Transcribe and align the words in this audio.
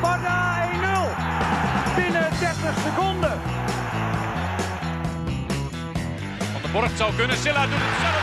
Lombarda 0.00 0.68
1-0. 0.72 1.96
Binnen 1.96 2.30
30 2.40 2.74
seconden. 2.84 3.40
Van 6.52 6.62
de 6.62 6.68
Borg 6.72 6.96
zou 6.96 7.14
kunnen. 7.14 7.36
Silla 7.36 7.66
doet 7.66 7.74
het 7.78 8.00
zelf. 8.00 8.20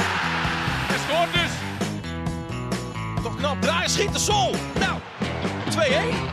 Het 0.91 0.99
scoort 1.01 1.33
dus. 1.33 1.51
Toch 3.23 3.35
knap. 3.37 3.61
Draaier 3.61 3.89
schiet 3.89 4.13
de 4.13 4.19
sol. 4.19 4.55
Nou, 4.79 4.99
2-1. 5.69 6.31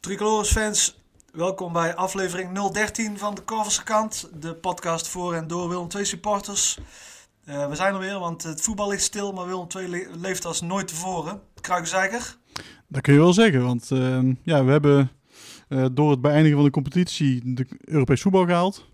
Tricolores 0.00 0.50
fans, 0.52 0.98
welkom 1.32 1.72
bij 1.72 1.94
aflevering 1.94 2.70
013 2.72 3.18
van 3.18 3.34
de 3.34 3.42
Korverse 3.42 3.82
Kant. 3.82 4.28
De 4.32 4.54
podcast 4.54 5.08
voor 5.08 5.34
en 5.34 5.46
door 5.46 5.68
Willem 5.68 5.88
II 5.94 6.04
supporters. 6.04 6.78
Eh, 7.44 7.68
we 7.68 7.74
zijn 7.76 7.94
er 7.94 8.00
weer, 8.00 8.18
want 8.18 8.42
het 8.42 8.60
voetbal 8.60 8.88
ligt 8.88 9.02
stil, 9.02 9.32
maar 9.32 9.46
Willem 9.46 9.66
II 9.76 9.88
le- 9.88 10.08
leeft 10.12 10.44
als 10.44 10.60
nooit 10.60 10.88
tevoren. 10.88 11.42
Kruikenzeiker. 11.60 12.36
Dat 12.88 13.02
kun 13.02 13.12
je 13.12 13.18
wel 13.18 13.32
zeggen, 13.32 13.62
want 13.62 13.90
ehm, 13.90 14.34
ja, 14.42 14.64
we 14.64 14.70
hebben 14.70 15.10
eh, 15.68 15.86
door 15.92 16.10
het 16.10 16.20
beëindigen 16.20 16.56
van 16.56 16.64
de 16.64 16.70
competitie 16.70 17.54
de 17.54 17.66
Europees 17.84 18.20
voetbal 18.20 18.44
gehaald. 18.44 18.86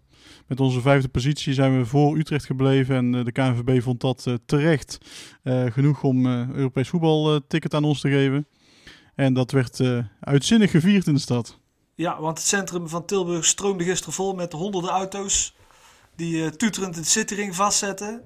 Met 0.47 0.61
onze 0.61 0.81
vijfde 0.81 1.09
positie 1.09 1.55
zijn 1.55 1.79
we 1.79 1.87
voor 1.87 2.17
Utrecht 2.17 2.45
gebleven 2.45 2.97
en 2.97 3.15
eh, 3.15 3.25
de 3.25 3.33
KNVB 3.33 3.83
vond 3.83 4.01
dat 4.01 4.27
eh, 4.27 4.35
terecht 4.47 4.99
genoeg 5.45 6.03
om 6.03 6.27
Europees 6.55 6.89
voetbal 6.89 7.41
ticket 7.49 7.75
aan 7.75 7.85
ons 7.85 8.01
te 8.01 8.09
geven. 8.09 8.47
En 9.15 9.35
dat 9.35 9.51
werd 9.51 9.81
uitzinnig 10.21 10.71
gevierd 10.71 11.07
in 11.07 11.15
de 11.15 11.21
stad. 11.21 11.59
Ja, 11.95 12.21
want 12.21 12.39
het 12.39 12.47
centrum 12.47 12.89
van 12.89 13.05
Tilburg 13.05 13.45
stroomde 13.45 13.85
gisteren 13.85 14.15
vol 14.15 14.35
met 14.35 14.53
honderden 14.53 14.91
auto's 14.91 15.57
die 16.17 16.57
tuterend 16.57 16.95
de 16.95 17.05
cityring 17.05 17.55
vastzetten. 17.55 18.23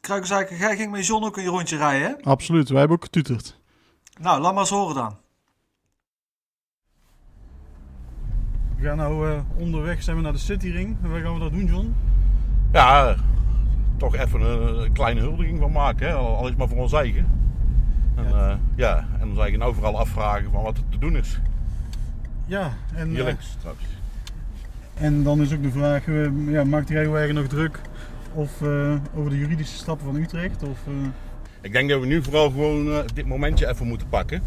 Kruikenzeiker, 0.00 0.58
jij 0.58 0.76
ging 0.76 0.90
met 0.90 1.06
John 1.06 1.24
ook 1.24 1.36
een 1.36 1.44
rondje 1.44 1.76
rijden, 1.76 2.08
hè? 2.08 2.22
Absoluut, 2.22 2.68
wij 2.68 2.78
hebben 2.78 2.96
ook 2.96 3.04
getuterd. 3.04 3.57
Nou, 4.18 4.40
laat 4.40 4.52
maar 4.52 4.60
eens 4.60 4.70
horen 4.70 4.94
dan. 4.94 5.16
We 8.76 8.84
gaan 8.84 8.96
nou 8.96 9.30
eh, 9.30 9.40
onderweg 9.56 10.02
zijn 10.02 10.16
we 10.16 10.22
naar 10.22 10.32
de 10.32 10.38
cityring. 10.38 10.96
En 11.02 11.10
waar 11.10 11.20
gaan 11.20 11.34
we 11.34 11.40
dat 11.40 11.52
doen, 11.52 11.64
John? 11.66 11.94
Ja, 12.72 13.16
toch 13.96 14.14
even 14.14 14.40
een, 14.40 14.82
een 14.84 14.92
kleine 14.92 15.20
huldiging 15.20 15.58
van 15.60 15.72
maken. 15.72 16.08
Hè? 16.08 16.14
Al 16.14 16.36
al 16.36 16.48
is 16.48 16.56
maar 16.56 16.68
voor 16.68 16.78
ons 16.78 16.92
eigen. 16.92 17.26
En, 18.16 18.24
Ja. 18.28 18.48
ja. 18.48 18.58
ja, 18.74 19.06
en 19.20 19.28
ons 19.28 19.38
eigen 19.38 19.62
overal 19.62 19.98
afvragen 19.98 20.50
van 20.50 20.62
wat 20.62 20.76
er 20.76 20.82
te 20.88 20.98
doen 20.98 21.16
is. 21.16 21.40
Ja, 22.46 22.72
en, 22.94 23.08
Hier 23.08 23.18
eh, 23.18 23.24
links 23.24 23.56
trouwens. 23.58 23.86
En 24.94 25.22
dan 25.22 25.40
is 25.40 25.52
ook 25.52 25.62
de 25.62 25.70
vraag, 25.70 26.06
eh, 26.06 26.50
ja, 26.50 26.64
maakt 26.64 26.90
erg 26.90 27.32
nog 27.32 27.46
druk 27.46 27.80
of, 28.32 28.62
eh, 28.62 28.94
over 29.14 29.30
de 29.30 29.38
juridische 29.38 29.76
stappen 29.76 30.06
van 30.06 30.16
Utrecht? 30.16 30.62
Of, 30.62 30.78
eh, 30.86 30.92
Ik 31.60 31.72
denk 31.72 31.88
dat 31.90 32.00
we 32.00 32.06
nu 32.06 32.22
vooral 32.22 32.50
gewoon 32.50 32.92
eh, 32.92 32.98
dit 33.14 33.26
momentje 33.26 33.68
even 33.68 33.86
moeten 33.86 34.08
pakken. 34.08 34.42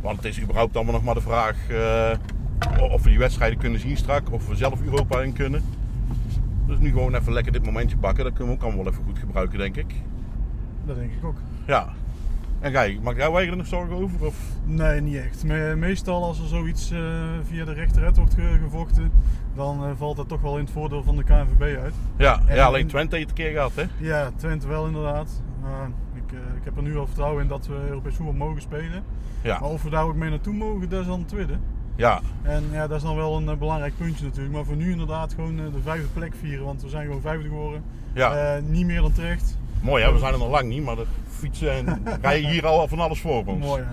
Want 0.00 0.16
het 0.16 0.24
is 0.26 0.40
überhaupt 0.42 0.76
allemaal 0.76 0.94
nog 0.94 1.04
maar 1.04 1.14
de 1.14 1.20
vraag 1.20 1.56
eh, 1.70 2.10
of 2.92 3.02
we 3.02 3.08
die 3.08 3.18
wedstrijden 3.18 3.58
kunnen 3.58 3.80
zien 3.80 3.96
strak. 3.96 4.32
Of 4.32 4.48
we 4.48 4.56
zelf 4.56 4.80
Europa 4.82 5.20
in 5.22 5.32
kunnen. 5.32 5.62
Dus 6.66 6.78
nu 6.78 6.88
gewoon 6.90 7.14
even 7.14 7.32
lekker 7.32 7.52
dit 7.52 7.64
momentje 7.64 7.96
pakken. 7.96 8.24
Dat 8.24 8.32
kunnen 8.32 8.52
we 8.52 8.58
ook 8.60 8.64
allemaal 8.66 8.84
wel 8.84 8.92
even 8.92 9.04
goed 9.04 9.18
gebruiken, 9.18 9.58
denk 9.58 9.76
ik. 9.76 9.94
dat 10.86 10.96
denk 10.96 11.12
ik 11.12 11.24
ook. 11.24 11.36
Ja. 11.66 11.88
En 12.60 12.70
jij, 12.72 12.98
maak 13.02 13.16
jij 13.16 13.24
eigenlijk 13.24 13.56
nog 13.56 13.66
zorgen 13.66 13.96
over? 13.96 14.26
Of? 14.26 14.36
Nee, 14.64 15.00
niet 15.00 15.16
echt. 15.16 15.44
Me- 15.44 15.74
meestal 15.76 16.24
als 16.24 16.40
er 16.40 16.46
zoiets 16.46 16.90
eh, 16.90 16.98
via 17.48 17.64
de 17.64 17.72
rechterret 17.72 18.16
wordt 18.16 18.34
ge- 18.34 18.58
gevochten, 18.62 19.10
dan 19.54 19.96
valt 19.96 20.16
dat 20.16 20.28
toch 20.28 20.40
wel 20.40 20.58
in 20.58 20.64
het 20.64 20.72
voordeel 20.72 21.02
van 21.02 21.16
de 21.16 21.22
KNVB 21.24 21.78
uit. 21.78 21.94
Ja, 22.16 22.40
En- 22.46 22.56
ja 22.56 22.64
alleen 22.66 22.86
Twente 22.86 23.16
heeft 23.16 23.30
het 23.30 23.38
een 23.38 23.44
keer 23.44 23.52
gehad, 23.54 23.72
hè? 23.74 23.84
Ja, 23.98 24.30
Twente 24.36 24.68
wel 24.68 24.86
inderdaad. 24.86 25.42
Maar 25.62 25.90
ik, 26.26 26.32
eh, 26.32 26.56
ik 26.56 26.64
heb 26.64 26.76
er 26.76 26.82
nu 26.82 26.92
wel 26.92 27.06
vertrouwen 27.06 27.42
in 27.42 27.48
dat 27.48 27.66
we 27.66 27.74
Europees 27.88 28.14
voetbal 28.14 28.34
mogen 28.34 28.62
spelen. 28.62 29.02
Ja. 29.42 29.58
Maar 29.60 29.68
of 29.68 29.82
we 29.82 29.90
daar 29.90 30.04
ook 30.04 30.14
mee 30.14 30.30
naartoe 30.30 30.54
mogen, 30.54 30.88
dat 30.88 31.00
is 31.00 31.06
dan 31.06 31.18
het 31.18 31.28
tweede. 31.28 31.52
Ja, 31.96 32.20
En 32.42 32.64
ja, 32.72 32.86
dat 32.86 32.96
is 32.96 33.02
dan 33.02 33.16
wel 33.16 33.36
een 33.36 33.48
eh, 33.48 33.56
belangrijk 33.56 33.96
puntje 33.96 34.24
natuurlijk. 34.24 34.54
Maar 34.54 34.64
voor 34.64 34.76
nu 34.76 34.90
inderdaad 34.90 35.32
gewoon 35.34 35.58
eh, 35.58 35.72
de 35.72 35.80
vijfde 35.82 36.06
plek 36.12 36.34
vieren, 36.40 36.64
want 36.64 36.82
we 36.82 36.88
zijn 36.88 37.06
gewoon 37.06 37.20
vijfde 37.20 37.48
geworden. 37.48 37.82
ja. 38.12 38.60
Niet 38.68 38.86
meer 38.86 39.00
dan 39.00 39.12
terecht. 39.12 39.58
Mooi 39.80 40.04
hè, 40.04 40.12
we 40.12 40.18
zijn 40.18 40.32
er 40.32 40.38
nog 40.38 40.50
lang 40.50 40.68
niet, 40.68 40.84
maar 40.84 40.98
er 40.98 41.06
fietsen 41.28 41.72
en 41.72 42.02
rijden 42.22 42.50
hier 42.50 42.66
al 42.66 42.88
van 42.88 42.98
alles 43.00 43.20
voor 43.20 43.44
ons. 43.46 43.64
Mooi 43.66 43.82
hè. 43.82 43.88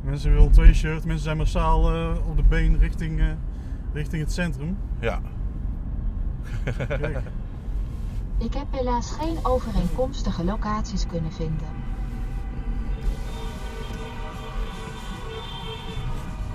Mensen 0.00 0.32
willen 0.32 0.50
twee 0.50 0.74
shirts, 0.74 1.04
mensen 1.04 1.24
zijn 1.24 1.36
massaal 1.36 1.92
eh, 1.94 2.10
op 2.28 2.36
de 2.36 2.42
been 2.42 2.78
richting, 2.78 3.22
richting 3.92 4.22
het 4.22 4.32
centrum. 4.32 4.76
Ja. 5.00 5.20
Kijk. 6.88 7.18
Ik 8.38 8.54
heb 8.54 8.66
helaas 8.70 9.10
geen 9.10 9.38
overeenkomstige 9.42 10.44
locaties 10.44 11.06
kunnen 11.06 11.32
vinden. 11.32 11.68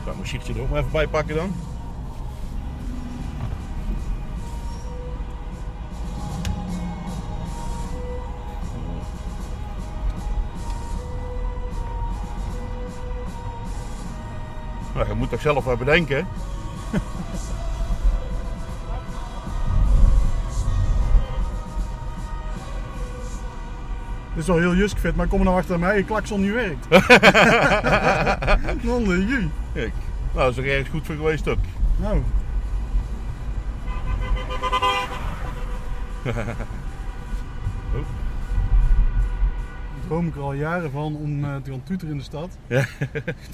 Zou 0.03 0.15
mijn 0.15 0.27
sheetje 0.27 0.53
er 0.53 0.61
ook 0.61 0.69
maar 0.69 0.79
even 0.79 0.91
bij 0.91 1.07
pakken 1.07 1.35
dan? 1.35 1.53
Nou, 14.93 15.07
je 15.07 15.13
moet 15.13 15.29
toch 15.29 15.41
zelf 15.41 15.63
wel 15.63 15.77
bedenken. 15.77 16.27
Dit 24.33 24.41
is 24.41 24.47
wel 24.47 24.57
heel 24.57 24.75
jusk 24.75 24.97
vet, 24.97 25.15
maar 25.15 25.27
kom 25.27 25.39
er 25.39 25.45
nou 25.45 25.57
achter 25.57 25.79
mij, 25.79 25.97
je 25.97 26.03
klakson 26.03 26.41
niet 26.41 26.53
werkt. 26.53 26.87
Non 28.83 29.03
de 29.03 29.25
ju. 29.25 29.49
Kijk, 29.73 29.93
nou, 30.33 30.45
dat 30.45 30.57
is 30.57 30.57
er 30.57 30.69
ergens 30.69 30.89
goed 30.89 31.05
voor 31.05 31.15
geweest 31.15 31.47
ook. 31.47 31.57
Nou. 31.95 32.21
Oh. 37.95 37.99
Droom 40.07 40.27
ik 40.27 40.35
er 40.35 40.41
al 40.41 40.53
jaren 40.53 40.91
van 40.91 41.15
om 41.15 41.43
eh, 41.43 41.55
te 41.55 41.71
gaan 41.71 41.83
tuteren 41.83 42.11
in 42.11 42.17
de 42.17 42.23
stad. 42.23 42.57
Ja. 42.67 42.85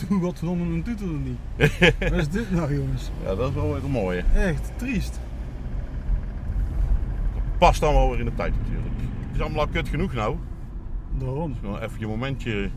Doe 0.07 0.19
wat 0.19 0.37
verdomme 0.37 0.75
een 0.75 0.83
tuteren 0.83 1.23
niet. 1.23 1.37
Wat 2.09 2.19
is 2.19 2.29
dit 2.29 2.51
nou 2.51 2.75
jongens? 2.75 3.11
Ja, 3.23 3.35
dat 3.35 3.49
is 3.49 3.55
wel 3.55 3.73
weer 3.73 3.83
een 3.83 3.91
mooie. 3.91 4.23
Echt 4.33 4.71
triest. 4.75 5.19
Past 7.57 7.83
allemaal 7.83 8.09
weer 8.09 8.19
in 8.19 8.25
de 8.25 8.35
tijd 8.35 8.53
natuurlijk. 8.61 8.95
Het 9.27 9.35
is 9.35 9.41
allemaal 9.41 9.61
al 9.61 9.67
kut 9.67 9.89
genoeg 9.89 10.13
nou. 10.13 10.35
Daarom. 11.19 11.55
Even 11.81 11.99
je 11.99 12.07
momentje. 12.07 12.51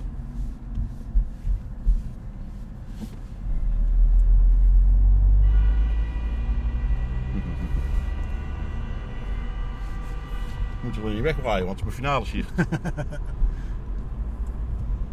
Moet 10.83 10.95
je 10.95 11.03
wel 11.03 11.13
niet 11.13 11.23
wegwaaien, 11.23 11.67
want 11.67 11.81
het 11.81 11.89
is 11.89 11.99
mijn 11.99 12.13
finale 12.13 12.25
hier. 12.33 12.45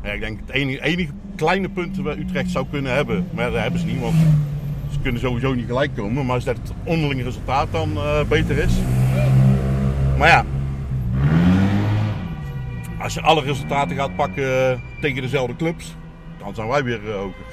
ja, 0.04 0.12
ik 0.12 0.20
denk 0.20 0.40
het 0.40 0.50
enige, 0.50 0.82
enige 0.82 1.12
kleine 1.36 1.70
punt 1.70 1.98
waar 1.98 2.18
Utrecht 2.18 2.50
zou 2.50 2.66
kunnen 2.70 2.94
hebben, 2.94 3.28
maar 3.34 3.52
dat 3.52 3.62
hebben 3.62 3.80
ze 3.80 3.86
niet, 3.86 4.00
want 4.00 4.16
ze 4.92 5.00
kunnen 5.02 5.22
sowieso 5.22 5.54
niet 5.54 5.66
gelijk 5.66 5.96
komen. 5.96 6.26
Maar 6.26 6.36
als 6.36 6.44
dat 6.44 6.58
het 6.58 6.74
onderlinge 6.84 7.24
resultaat 7.24 7.72
dan 7.72 7.96
eh, 7.96 8.24
beter 8.24 8.58
is. 8.58 8.74
Maar 10.18 10.28
ja, 10.28 10.46
als 13.00 13.14
je 13.14 13.22
alle 13.22 13.42
resultaten 13.42 13.96
gaat 13.96 14.16
pakken 14.16 14.72
eh, 14.72 14.80
tegen 15.02 15.22
dezelfde 15.22 15.56
clubs, 15.56 15.96
dan 16.38 16.56
zijn 16.56 16.68
wij 16.68 16.84
weer 16.84 17.10
eh, 17.10 17.16
hoger. 17.16 17.48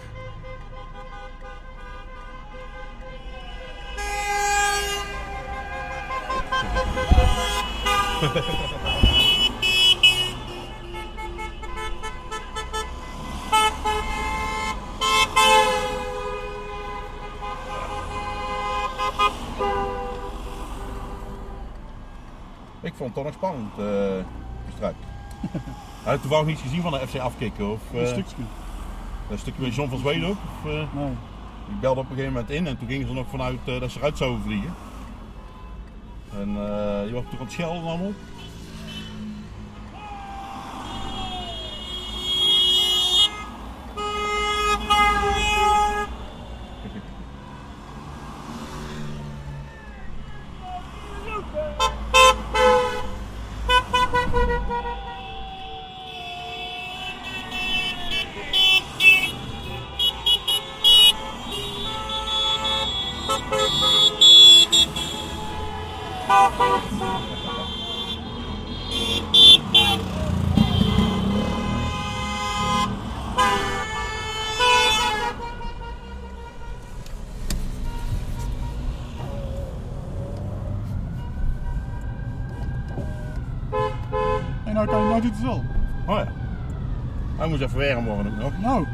Ik 22.80 22.94
vond 22.94 23.14
het 23.14 23.14
toch 23.14 23.24
nog 23.24 23.34
spannend 23.34 23.78
eh. 23.78 24.45
Had 26.04 26.14
je 26.14 26.20
toevallig 26.20 26.46
niets 26.46 26.62
gezien 26.62 26.82
van 26.82 26.92
de 26.92 27.06
FC 27.06 27.18
afkicken? 27.18 27.70
Of, 27.70 27.80
Een 27.92 28.00
eh, 28.00 28.06
stukje. 28.06 28.34
Dat 29.28 29.38
stukje 29.38 29.62
met 29.62 29.74
John 29.74 29.90
van 29.90 29.98
Zweden 29.98 30.28
ook? 30.28 30.36
Of, 30.64 30.70
eh, 30.70 30.78
Nee. 30.92 31.10
die 31.68 31.76
belde 31.80 32.00
op 32.00 32.10
een 32.10 32.16
gegeven 32.16 32.32
moment 32.32 32.50
in 32.50 32.66
en 32.66 32.78
toen 32.78 32.88
gingen 32.88 33.02
ze 33.06 33.08
er 33.12 33.18
nog 33.18 33.26
vanuit 33.30 33.58
eh, 33.64 33.80
dat 33.80 33.90
ze 33.90 33.98
eruit 33.98 34.16
zouden 34.18 34.42
vliegen. 34.42 34.74
En 36.32 36.48
die 37.04 37.14
was 37.14 37.22
toch 37.30 37.38
aan 37.38 37.44
het 37.44 37.52
schelden 37.52 37.82
allemaal. 37.82 38.12
Warm 87.72 88.04
worden 88.04 88.32
ook 88.42 88.52
nog. 88.58 88.60
Nou. 88.60 88.86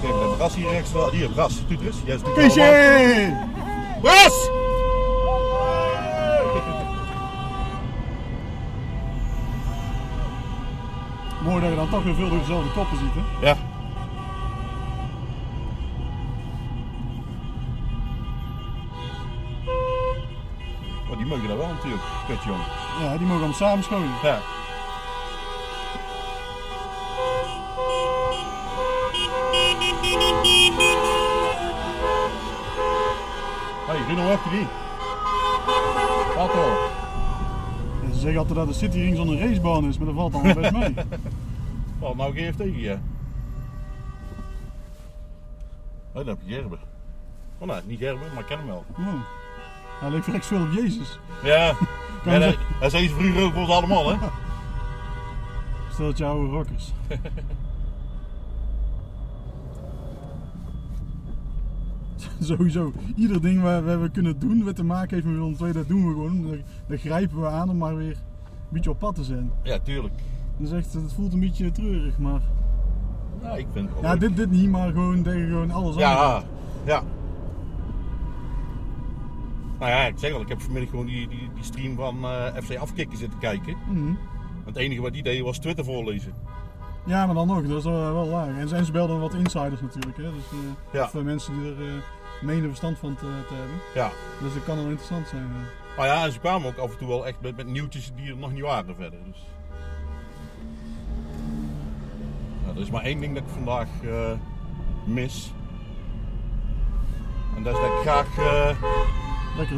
Kijk, 0.00 0.12
de 0.12 0.34
bras 0.36 0.54
hier 0.54 0.70
rechts. 0.70 0.90
Hier, 1.10 1.28
bras. 1.28 1.62
Het 1.68 1.80
eens. 3.96 4.47
Dan 11.90 12.02
toch 12.02 12.06
weer 12.06 12.14
veel 12.14 12.28
door 12.28 12.38
dezelfde 12.38 12.70
koppen 12.70 12.98
ziet, 12.98 13.14
hè? 13.14 13.46
Ja. 13.46 13.56
Oh, 21.10 21.16
die 21.16 21.26
mogen 21.26 21.48
daar 21.48 21.56
wel 21.56 21.68
natuurlijk. 21.68 22.02
Kut 22.26 22.44
jong. 22.44 22.60
Ja, 23.00 23.10
die 23.10 23.26
mogen 23.26 23.34
allemaal 23.34 23.52
samen 23.52 23.84
schonen. 23.84 24.10
Ja. 24.22 24.38
Hey? 34.50 34.66
Wat 36.36 36.50
hoor. 36.50 36.90
En 38.04 38.14
ze 38.14 38.20
zeggen 38.20 38.38
altijd 38.38 38.58
dat 38.58 38.68
de 38.68 38.74
Cityring 38.74 39.16
zo'n 39.16 39.38
racebaan 39.38 39.84
is, 39.84 39.98
maar 39.98 40.06
dat 40.06 40.16
valt 40.16 40.34
allemaal 40.34 40.54
best 40.54 40.72
mee. 40.72 40.94
Wat 41.98 42.16
nou 42.16 42.32
geef 42.34 42.56
tegen 42.56 42.78
je? 42.78 42.98
Oh, 46.12 46.24
dan 46.24 46.26
heb 46.26 46.38
je 46.44 46.54
Gerber. 46.54 46.78
Oh 47.58 47.68
nee, 47.68 47.80
niet 47.86 47.98
Gerber, 47.98 48.26
maar 48.32 48.40
ik 48.40 48.46
ken 48.46 48.58
hem 48.58 48.66
wel. 48.66 48.84
Ja. 48.96 49.14
Hij 50.00 50.10
leek 50.10 50.24
vreks 50.24 50.46
veel 50.46 50.62
op 50.62 50.72
Jezus. 50.72 51.18
Ja, 51.42 51.74
ja 52.24 52.38
dat, 52.38 52.56
dat 52.80 52.90
zijn 52.90 53.08
ze 53.08 53.14
vroeger 53.14 53.42
ook 53.42 53.52
voor 53.52 53.60
ons 53.60 53.70
allemaal, 53.70 54.10
hè? 54.10 54.16
Stel 55.92 56.06
dat 56.06 56.18
je 56.18 56.24
oude 56.24 56.50
rockers. 56.50 56.92
Sowieso, 62.40 62.92
ieder 63.16 63.42
ding 63.42 63.62
waar 63.62 63.84
we 63.84 63.90
hebben 63.90 64.10
kunnen 64.10 64.38
doen 64.38 64.64
wat 64.64 64.76
te 64.76 64.84
maken 64.84 65.14
heeft 65.14 65.26
met 65.26 65.36
Willem 65.36 65.56
II, 65.60 65.72
dat 65.72 65.88
doen 65.88 66.06
we 66.06 66.12
gewoon. 66.12 66.46
Daar, 66.46 66.58
daar 66.86 66.98
grijpen 66.98 67.40
we 67.40 67.46
aan 67.46 67.70
om 67.70 67.76
maar 67.76 67.96
weer 67.96 68.10
een 68.10 68.16
beetje 68.68 68.90
op 68.90 68.98
pad 68.98 69.14
te 69.14 69.24
zijn. 69.24 69.50
Ja, 69.62 69.78
tuurlijk. 69.78 70.14
Is 70.58 70.72
echt, 70.72 70.92
het 70.92 71.12
voelt 71.12 71.32
een 71.32 71.40
beetje 71.40 71.70
treurig, 71.70 72.18
maar... 72.18 72.40
Ja, 73.42 73.50
ik 73.56 73.66
vind 73.72 73.88
het 73.90 73.98
Ja, 74.02 74.10
leuk. 74.10 74.20
dit, 74.20 74.36
dit 74.36 74.50
niet, 74.50 74.70
maar 74.70 74.90
gewoon 74.90 75.22
tegen 75.22 75.46
gewoon 75.48 75.70
alles 75.70 75.96
Ja, 75.96 76.16
aan. 76.34 76.42
ja. 76.84 77.02
Nou 79.78 79.90
ja, 79.90 80.06
ik 80.06 80.14
zeg 80.18 80.32
al, 80.32 80.40
ik 80.40 80.48
heb 80.48 80.60
vanmiddag 80.60 80.90
gewoon 80.90 81.06
die, 81.06 81.28
die, 81.28 81.50
die 81.54 81.64
stream 81.64 81.96
van 81.96 82.24
eh, 82.24 82.44
FC 82.62 82.76
Afkikken 82.76 83.18
zitten 83.18 83.38
kijken. 83.38 83.76
Mhm. 83.88 84.12
Het 84.64 84.76
enige 84.76 85.00
wat 85.00 85.12
die 85.12 85.22
deden 85.22 85.44
was 85.44 85.58
Twitter 85.58 85.84
voorlezen. 85.84 86.32
Ja, 87.06 87.26
maar 87.26 87.34
dan 87.34 87.46
nog, 87.46 87.62
dat 87.66 87.78
is 87.78 87.84
wel, 87.84 88.12
wel 88.12 88.26
laag. 88.26 88.48
En, 88.48 88.72
en 88.76 88.84
ze 88.84 88.92
belden 88.92 89.20
wat 89.20 89.34
insiders 89.34 89.80
natuurlijk, 89.80 90.16
hè. 90.16 90.22
Dus, 90.22 90.32
eh, 90.52 90.58
Ja. 90.92 91.10
Eh, 91.14 91.22
mensen 91.24 91.52
die 91.58 91.72
er 91.74 91.80
eh 91.86 92.02
menen 92.42 92.64
verstand 92.68 92.98
van 92.98 93.14
te, 93.14 93.20
te 93.48 93.54
hebben. 93.54 93.76
Ja. 93.94 94.10
Dus 94.42 94.54
dat 94.54 94.64
kan 94.64 94.76
wel 94.76 94.84
interessant 94.84 95.26
zijn. 95.28 95.42
eh. 95.42 95.96
Nou 95.96 96.08
ja, 96.08 96.24
en 96.24 96.32
ze 96.32 96.38
kwamen 96.38 96.68
ook 96.68 96.76
af 96.78 96.90
en 96.92 96.98
toe 96.98 97.08
wel 97.08 97.26
echt 97.26 97.40
met, 97.40 97.56
met 97.56 97.66
nieuwtjes 97.66 98.12
die 98.16 98.30
er 98.30 98.36
nog 98.36 98.52
niet 98.52 98.62
waren 98.62 98.94
verder. 98.94 99.18
Dus. 99.26 99.46
Er 102.78 102.84
is 102.84 102.90
maar 102.90 103.02
één 103.02 103.20
ding 103.20 103.34
dat 103.34 103.42
ik 103.42 103.48
vandaag 103.48 103.88
eh, 104.02 104.30
mis. 105.04 105.52
En 107.56 107.62
dat 107.62 107.74
is 107.74 107.80
dat 107.80 107.90
ik 107.90 107.98
graag, 108.08 108.38
eh, 108.38 108.76
Lekker 109.56 109.76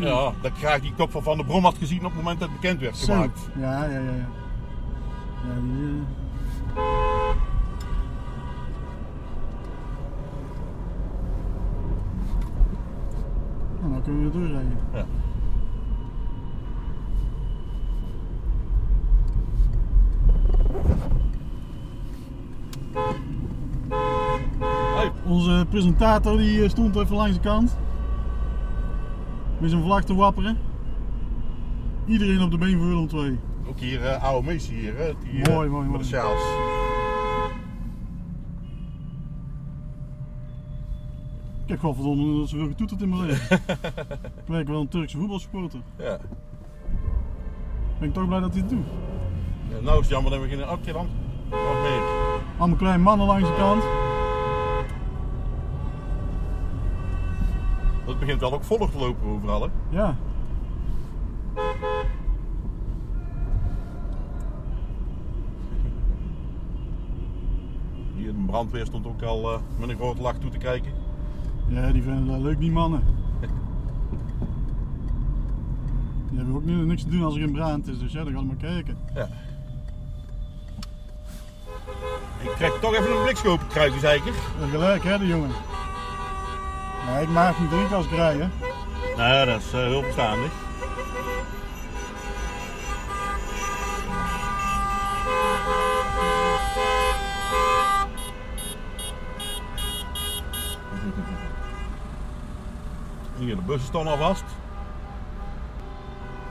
ja, 0.00 0.32
dat 0.40 0.50
ik 0.50 0.56
graag 0.56 0.80
die 0.80 0.94
kop 0.94 1.10
van 1.10 1.22
Van 1.22 1.36
der 1.36 1.46
Brom 1.46 1.64
had 1.64 1.78
gezien 1.78 1.98
op 1.98 2.04
het 2.04 2.14
moment 2.14 2.40
dat 2.40 2.48
het 2.48 2.60
bekend 2.60 2.80
werd 2.80 2.96
Zo. 2.96 3.12
gemaakt. 3.12 3.48
Ja, 3.58 3.84
ja, 3.84 3.90
ja. 3.90 4.00
ja. 4.00 4.28
ja 5.46 5.60
die, 5.60 6.02
eh, 6.74 6.82
Nou, 13.80 13.92
dan 13.92 14.02
kunnen 14.02 14.24
we 14.24 14.38
doorrijden. 14.38 14.78
Ja. 14.92 15.06
Hey, 24.94 25.10
Onze 25.32 25.66
presentator 25.68 26.36
die 26.36 26.62
eh, 26.62 26.68
stond 26.68 26.96
even 26.96 27.16
langs 27.16 27.34
de 27.34 27.40
kant. 27.40 27.76
Met 29.58 29.70
zijn 29.70 29.82
vlag 29.82 30.04
te 30.04 30.14
wapperen. 30.14 30.58
Iedereen 32.06 32.42
op 32.42 32.50
de 32.50 32.58
been 32.58 32.78
voor 32.78 32.86
Willem 32.86 33.08
2. 33.08 33.38
ook 33.68 33.78
hier 33.80 34.04
eh 34.04 34.22
oude 34.22 34.46
meester 34.46 34.74
hier, 34.74 34.96
hè? 34.96 35.12
Die, 35.22 35.42
eh, 35.42 35.54
Mooi, 35.54 35.68
mooi, 35.68 35.88
mooi. 35.88 36.04
sjaals. 36.04 36.42
Ik 41.64 41.68
heb 41.68 41.78
gewoon 41.78 41.94
verdomme 41.94 42.38
dat 42.38 42.48
zoveel 42.48 42.66
getoeterd 42.66 43.02
in 43.02 43.08
mijn 43.08 43.26
leven. 43.26 43.56
ik 44.42 44.46
werk 44.46 44.68
wel 44.68 44.80
een 44.80 44.88
Turkse 44.88 45.16
voetbalsupporter. 45.18 45.80
Ja. 45.98 46.18
Ben 47.98 48.08
ik 48.08 48.14
toch 48.14 48.26
blij 48.26 48.40
dat 48.40 48.52
hij 48.52 48.60
het 48.60 48.70
doet. 48.70 48.86
Ja, 49.68 49.80
nou 49.80 49.92
is 49.94 50.00
het 50.00 50.08
jammer 50.08 50.30
dat 50.30 50.40
we 50.40 50.48
geen 50.48 50.62
actie 50.64 50.92
dan. 50.92 51.06
Nog 51.50 51.82
meer. 51.82 52.02
Allemaal 52.58 52.76
kleine 52.78 53.02
mannen 53.02 53.26
langs 53.26 53.48
de 53.48 53.54
kant. 53.54 54.01
Het 58.04 58.18
begint 58.18 58.40
wel 58.40 58.52
ook 58.52 58.64
volg 58.64 58.90
te 58.90 58.98
lopen 58.98 59.28
overal, 59.28 59.62
hè? 59.62 59.68
Ja. 59.90 60.16
Hier 68.16 68.32
de 68.32 68.44
brandweer 68.46 68.86
stond 68.86 69.06
ook 69.06 69.22
al 69.22 69.52
eh, 69.52 69.58
met 69.78 69.88
een 69.88 69.96
grote 69.96 70.22
lach 70.22 70.36
toe 70.38 70.50
te 70.50 70.58
kijken. 70.58 70.92
Ja, 71.68 71.92
die 71.92 72.02
vinden 72.02 72.26
dat 72.26 72.40
leuk, 72.40 72.58
die 72.58 72.70
mannen. 72.70 73.02
Die 76.28 76.40
hebben 76.40 76.56
ook 76.56 76.64
nu 76.64 76.74
niks 76.74 77.02
te 77.02 77.10
doen 77.10 77.24
als 77.24 77.34
er 77.34 77.40
geen 77.40 77.52
brand 77.52 77.88
is, 77.88 77.98
dus 77.98 78.12
ja, 78.12 78.24
dan 78.24 78.32
gaan 78.32 78.40
we 78.40 78.46
maar 78.46 78.56
kijken. 78.56 78.98
Ja. 79.14 79.28
Ik 82.42 82.50
trek 82.56 82.72
toch 82.80 82.94
even 82.94 83.16
een 83.16 83.22
blikscoop 83.22 83.60
kruiken, 83.68 84.00
zeker. 84.00 84.32
Ja, 84.60 84.66
gelijk 84.66 85.02
hè, 85.02 85.18
die 85.18 85.28
jongen. 85.28 85.50
Ja, 87.06 87.18
ik 87.18 87.28
maak 87.28 87.58
niet 87.58 87.70
drinken 87.70 87.96
als 87.96 88.06
ik 88.06 88.10
rij, 88.10 88.36
hè. 88.36 88.48
Nou, 89.16 89.46
dat 89.46 89.60
is 89.60 89.72
eh, 89.72 89.80
heel 89.80 90.02
verstandig. 90.02 90.52
Hier, 103.38 103.56
de 103.56 103.62
bussen 103.62 103.88
staan 103.88 104.06
al 104.06 104.16
vast. 104.16 104.44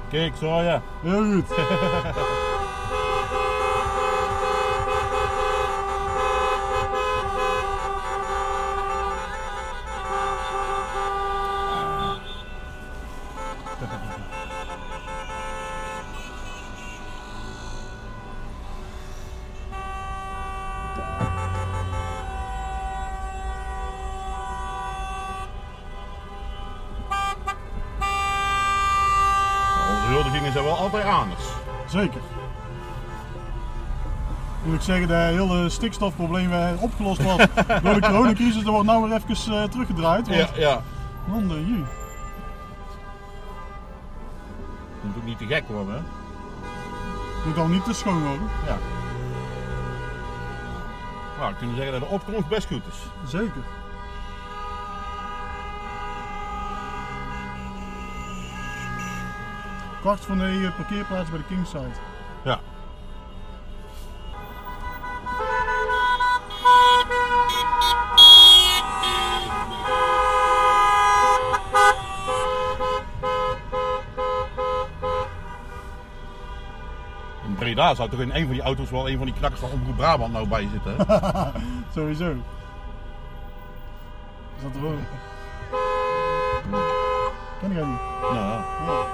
Kijk, 0.10 0.36
zo 0.36 0.62
ja. 0.62 0.82
Heel 1.02 1.24
goed. 1.24 1.48
moet 34.82 34.90
zeggen 34.90 35.08
dat 35.08 35.18
het 35.18 35.50
hele 35.50 35.70
stikstofprobleem 35.70 36.52
opgelost 36.80 37.24
was 37.24 37.38
door 37.84 37.94
de 37.94 38.00
coronacrisis. 38.00 38.64
Dat 38.64 38.74
wordt 38.74 38.86
nou 38.86 39.10
weer 39.10 39.22
even 39.28 39.54
eh, 39.54 39.64
teruggedraaid. 39.64 40.28
Want... 40.28 40.40
Ja, 40.40 40.48
ja. 40.56 40.82
Man, 41.26 41.48
de. 41.48 41.84
Moet 45.02 45.16
ook 45.18 45.26
niet 45.26 45.38
te 45.38 45.46
gek 45.46 45.68
worden, 45.68 45.94
hè? 45.94 46.02
Moet 47.48 47.58
al 47.58 47.68
niet 47.68 47.84
te 47.84 47.94
schoon 47.94 48.22
worden. 48.22 48.48
Ja. 48.66 48.78
Nou, 51.40 51.54
kunnen 51.54 51.76
zeggen 51.76 52.00
dat 52.00 52.10
de 52.10 52.16
opkomst 52.16 52.48
best 52.48 52.68
goed 52.68 52.84
is. 52.88 53.30
Zeker. 53.32 53.64
Kwart 60.00 60.26
van 60.26 60.38
de 60.38 60.44
e, 60.44 60.66
eh, 60.66 60.76
parkeerplaats 60.76 61.30
bij 61.30 61.40
de 61.40 61.46
Kingside. 61.46 62.00
Ja. 62.44 62.60
Breda 77.82 77.96
zou 77.96 78.10
toch 78.10 78.20
in 78.20 78.32
een 78.32 78.46
van 78.46 78.54
die 78.54 78.62
auto's 78.62 78.90
wel 78.90 79.10
een 79.10 79.18
van 79.18 79.26
die 79.26 79.36
knakkers 79.36 79.62
van 79.62 79.72
Omroep 79.72 79.96
Brabant 79.96 80.34
nou 80.34 80.48
bij 80.48 80.68
zitten. 80.72 80.96
hè? 80.98 81.50
Sowieso. 81.96 82.32
Is 84.58 84.64
dat 84.64 84.76
er 84.76 84.86
ook? 84.88 84.94
Ken 87.60 87.72
ik 87.72 87.78
dat 87.78 87.88
niet. 87.88 88.00
nou, 88.22 88.36
ja. 88.36 88.64
Ja. 88.86 89.06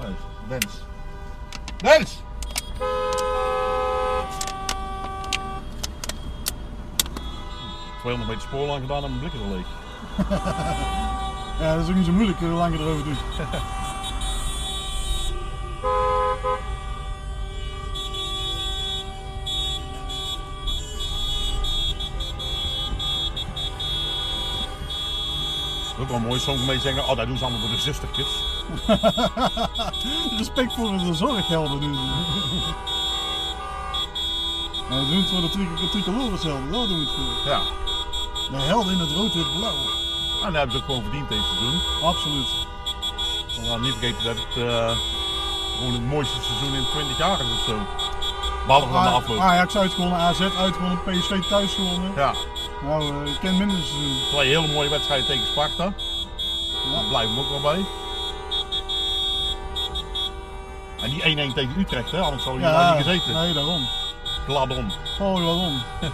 Nice. 0.00 0.22
Dens. 0.48 0.82
Dens! 1.76 2.20
...200 8.02 8.26
meter 8.26 8.40
spoorlijn 8.40 8.80
gedaan 8.80 9.04
en 9.04 9.10
mijn 9.10 9.18
blik 9.20 9.32
is 9.32 9.40
al 9.40 9.48
leeg. 9.48 9.66
ja, 11.62 11.74
dat 11.74 11.82
is 11.82 11.88
ook 11.88 11.96
niet 11.96 12.06
zo 12.06 12.12
moeilijk 12.12 12.38
hoe 12.38 12.48
lang 12.48 12.74
je 12.74 12.80
erover 12.80 13.04
doet. 13.04 13.18
Ook 26.00 26.08
wel 26.08 26.18
mooi 26.18 26.40
soms 26.40 26.64
mee 26.66 26.80
zeggen, 26.80 27.08
oh 27.08 27.16
dat 27.16 27.26
doen 27.26 27.38
ze 27.38 27.44
allemaal 27.44 27.60
voor 27.60 27.70
de 27.70 27.80
zustertjes. 27.80 28.26
Respect 30.38 30.72
voor 30.72 30.98
de 30.98 31.14
zorghelden 31.14 31.80
doen 31.80 31.94
ze. 31.94 32.00
Ja, 34.90 34.98
we 34.98 35.06
doen 35.08 35.16
het 35.16 35.30
voor 35.30 35.40
de 35.40 35.48
tri 35.48 35.88
tricolores-helden, 35.90 36.70
daar 36.70 36.86
doen 36.86 36.98
we 36.98 37.04
het 37.04 37.14
voor. 37.14 37.50
Ja. 37.50 37.60
De 38.50 38.62
helden 38.62 38.92
in 38.92 38.98
het 38.98 39.10
rood-wit-blauw. 39.10 39.91
En 40.44 40.52
dat 40.52 40.56
hebben 40.56 40.72
ze 40.72 40.78
ook 40.78 40.84
gewoon 40.84 41.02
verdiend 41.02 41.28
deze 41.28 41.42
seizoen. 41.42 41.80
Absoluut. 42.02 42.48
We 43.60 43.66
gaan 43.68 43.80
niet 43.80 43.94
vergeten 43.98 44.24
dat 44.24 44.36
het 44.36 44.56
eh, 44.66 44.90
gewoon 45.78 45.92
het 45.92 46.06
mooiste 46.06 46.42
seizoen 46.42 46.74
in 46.74 46.84
20 46.92 47.18
jaar 47.18 47.40
is 47.40 47.46
of 47.52 47.64
zo. 47.66 47.76
Behalve 48.66 48.92
dan 48.92 49.02
de 49.02 49.08
afloop. 49.08 49.40
Ajax 49.40 49.76
uitgewonnen, 49.76 50.18
AZ 50.18 50.40
uitgewonnen, 50.40 50.98
PSV 51.04 51.40
thuis 51.48 51.74
gewonnen. 51.74 52.12
Ja, 52.16 52.32
Nou, 52.82 53.24
eh, 53.24 53.32
ik 53.32 53.38
ken 53.40 53.56
minder 53.56 53.76
seizoen. 53.76 54.16
twee 54.30 54.48
hele 54.48 54.72
mooie 54.72 54.88
wedstrijden 54.88 55.26
tegen 55.26 55.46
Sparta. 55.46 55.92
Daar 56.92 57.04
blijven 57.08 57.34
we 57.34 57.40
ook 57.40 57.48
wel 57.50 57.60
bij. 57.72 57.84
En 61.02 61.10
die 61.10 61.22
1-1 61.50 61.54
tegen 61.54 61.72
Utrecht, 61.78 62.10
hè? 62.10 62.20
anders 62.20 62.42
zou 62.42 62.56
je 62.56 62.62
daar 62.62 62.96
niet 62.96 63.04
gezeten. 63.04 63.32
nee, 63.34 63.52
daarom. 63.52 63.86
Gladon. 64.46 64.90
Oh, 65.20 65.34
waarom? 65.34 65.82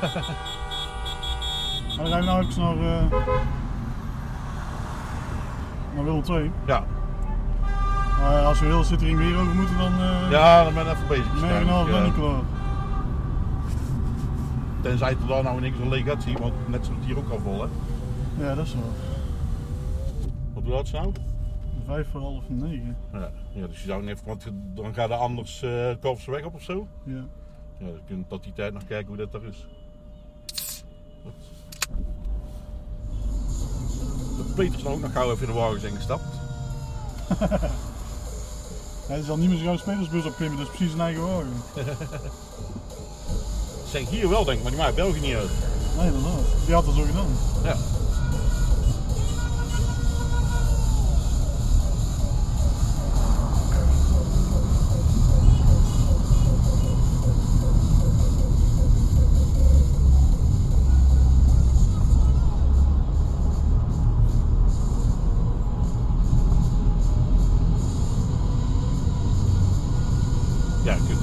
dan 1.97 2.07
gaan 2.07 2.19
we 2.21 2.25
nou 2.25 2.47
even 2.47 2.63
naar, 2.63 2.77
uh, 2.77 3.03
naar 5.99 6.07
Willem 6.07 6.23
2. 6.23 6.51
Ja. 6.67 6.85
Maar 8.21 8.45
als 8.45 8.61
we 8.61 8.67
heel 8.67 8.85
Cittering 8.85 9.19
weer 9.19 9.39
over 9.39 9.55
moeten, 9.55 9.79
dan 9.79 9.93
uh, 9.93 10.31
ja, 10.31 10.65
dan 10.65 10.75
ben 10.75 10.87
ik 10.87 10.93
even 10.93 11.09
bezig. 11.09 11.61
ik 11.61 11.67
nog 11.67 11.91
ben 11.91 12.07
ik 12.07 12.13
klaar. 12.13 12.41
Tenzij 14.83 15.11
er 15.11 15.27
daar 15.27 15.43
nou 15.43 15.61
niks 15.61 15.79
een 15.79 15.89
legatie, 15.89 16.39
want 16.39 16.69
net 16.69 16.87
zo 16.87 16.93
het 16.95 17.05
hier 17.05 17.19
ook 17.19 17.31
al 17.31 17.39
vol, 17.39 17.61
hè? 17.61 17.69
Ja, 18.45 18.55
dat 18.55 18.67
is 18.67 18.75
wel. 18.75 18.93
Wat 20.53 20.65
doet 20.65 20.73
dat 20.73 20.91
nou? 20.91 21.13
Vijf 21.87 22.09
voor 22.11 22.21
half 22.21 22.49
negen. 22.49 22.97
Ja, 23.13 23.31
ja 23.53 23.67
dus 23.67 23.81
je 23.81 23.87
zou 23.87 24.01
niet 24.01 24.11
even, 24.11 24.27
want 24.27 24.51
dan 24.75 24.95
gaat 24.95 25.11
er 25.11 25.17
anders 25.17 25.63
uh, 25.63 26.21
weg 26.27 26.45
op 26.45 26.55
of 26.55 26.63
zo. 26.63 26.87
Ja. 27.03 27.25
Ja, 27.79 27.87
dan 27.87 28.01
kun 28.07 28.17
je 28.17 28.25
tot 28.29 28.43
die 28.43 28.53
tijd 28.53 28.73
nog 28.73 28.85
kijken 28.85 29.07
hoe 29.07 29.17
dat 29.17 29.35
er 29.35 29.49
is. 29.49 29.67
Peters 34.59 34.83
nou 34.83 34.95
ook 34.95 35.01
nog 35.01 35.13
gauw 35.13 35.31
even 35.31 35.47
in 35.47 35.53
de 35.53 35.59
wagen 35.59 35.81
zijn 35.81 35.95
gestapt. 35.97 36.35
Hij 39.09 39.23
zal 39.23 39.37
niet 39.37 39.49
meer 39.49 39.59
zo'n 39.59 39.79
spelersbus 39.79 40.25
opklimmen, 40.25 40.59
dat 40.59 40.67
is 40.67 40.77
precies 40.77 40.95
een 40.95 41.01
eigen 41.01 41.27
wagen. 41.27 41.63
Zeg 43.91 44.09
hier 44.09 44.29
wel 44.29 44.45
denk 44.45 44.57
ik, 44.57 44.63
maar 44.63 44.73
die 44.73 44.81
maakt 44.81 44.95
België 44.95 45.21
niet 45.21 45.35
uit. 45.35 45.51
Nee, 45.97 46.07
inderdaad. 46.07 46.41
Die 46.65 46.75
had 46.75 46.85
dat 46.85 46.95
zo 46.95 47.03
gedaan. 47.03 47.27
Ja. 47.65 47.77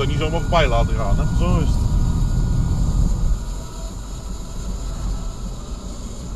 Er 0.06 0.12
niet 0.12 0.20
zomaar 0.20 0.42
voorbij 0.42 0.68
laten 0.68 0.96
gaan, 0.96 1.18
hè? 1.18 1.38
Zo 1.38 1.58
is 1.60 1.68
het. 1.68 1.78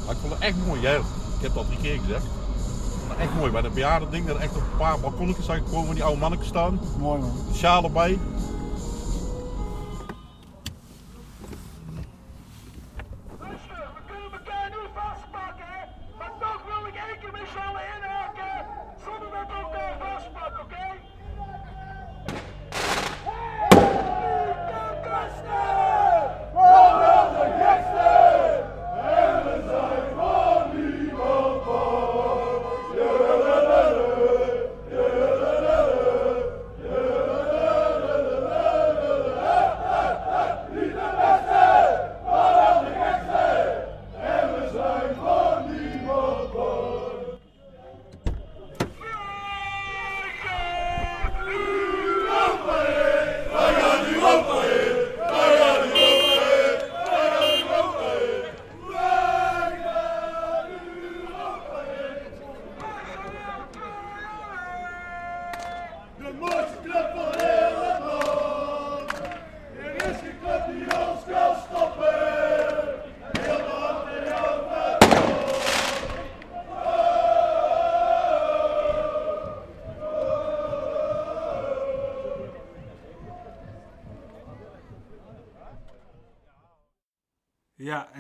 Maar 0.06 0.16
ik 0.16 0.22
vond 0.22 0.34
het 0.34 0.42
echt 0.42 0.56
mooi, 0.68 0.82
jij, 0.82 0.96
ik 0.96 1.42
heb 1.42 1.54
dat 1.54 1.66
drie 1.66 1.80
keer 1.82 2.00
gezegd. 2.00 2.24
Ik 2.24 3.00
vond 3.00 3.12
het 3.12 3.20
echt 3.20 3.36
mooi 3.38 3.52
bij 3.52 3.62
de 3.62 3.70
bejaarden 3.70 4.12
ding, 4.12 4.28
dat 4.28 4.36
er 4.36 4.42
echt 4.42 4.56
op 4.56 4.62
een 4.62 4.78
paar 4.78 5.00
balkonnetjes 5.00 5.46
zag 5.46 5.58
ik 5.58 5.64
gewoon 5.68 5.86
van 5.86 5.94
die 5.96 6.04
oude 6.04 6.20
mannetjes 6.20 6.48
staan. 6.48 6.80
Mooi 6.98 7.20
man. 7.20 7.32
De 7.52 7.58
sjaal 7.58 7.84
erbij. 7.84 8.20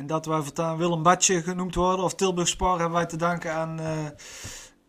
Dat 0.09 0.25
wij 0.25 0.41
voortaan 0.41 0.77
Willem 0.77 1.03
Badje 1.03 1.41
genoemd 1.41 1.75
worden, 1.75 2.05
of 2.05 2.15
Tilburg 2.15 2.47
Sport, 2.47 2.79
hebben 2.79 2.97
wij 2.97 3.05
te 3.05 3.17
danken 3.17 3.53
aan 3.53 3.79
eh, 3.79 4.05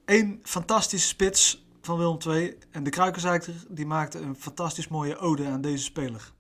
één 0.05 0.39
fantastische 0.43 1.09
spits 1.09 1.67
van 1.81 1.99
Willem 1.99 2.19
II. 2.27 2.57
En 2.71 2.83
de 2.83 2.91
Kruikenzijker, 2.91 3.55
die 3.69 3.87
maakte 3.87 4.19
een 4.19 4.37
fantastisch 4.37 4.89
mooie 4.89 5.19
ode 5.19 5.47
aan 5.47 5.61
deze 5.61 5.85
speler. 5.85 6.33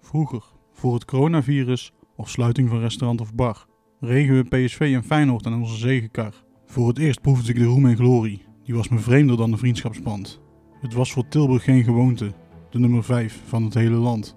Vroeger, 0.00 0.44
voor 0.72 0.94
het 0.94 1.04
coronavirus 1.04 1.92
of 2.16 2.30
sluiting 2.30 2.68
van 2.68 2.80
restaurant 2.80 3.20
of 3.20 3.34
bar, 3.34 3.66
regen 4.00 4.34
we 4.34 4.64
PSV 4.64 4.80
en 4.94 5.04
Feyenoord 5.04 5.46
aan 5.46 5.60
onze 5.60 5.76
zegenkar. 5.76 6.44
Voor 6.66 6.88
het 6.88 6.98
eerst 6.98 7.20
proefde 7.20 7.52
ik 7.52 7.58
de 7.58 7.64
roem 7.64 7.86
en 7.86 7.96
glorie. 7.96 8.44
Die 8.64 8.74
was 8.74 8.88
me 8.88 8.98
vreemder 8.98 9.36
dan 9.36 9.50
de 9.50 9.56
vriendschapsband. 9.56 10.40
Het 10.80 10.92
was 10.92 11.12
voor 11.12 11.28
Tilburg 11.28 11.64
geen 11.64 11.84
gewoonte, 11.84 12.32
de 12.70 12.78
nummer 12.78 13.04
5 13.04 13.42
van 13.46 13.64
het 13.64 13.74
hele 13.74 13.96
land. 13.96 14.36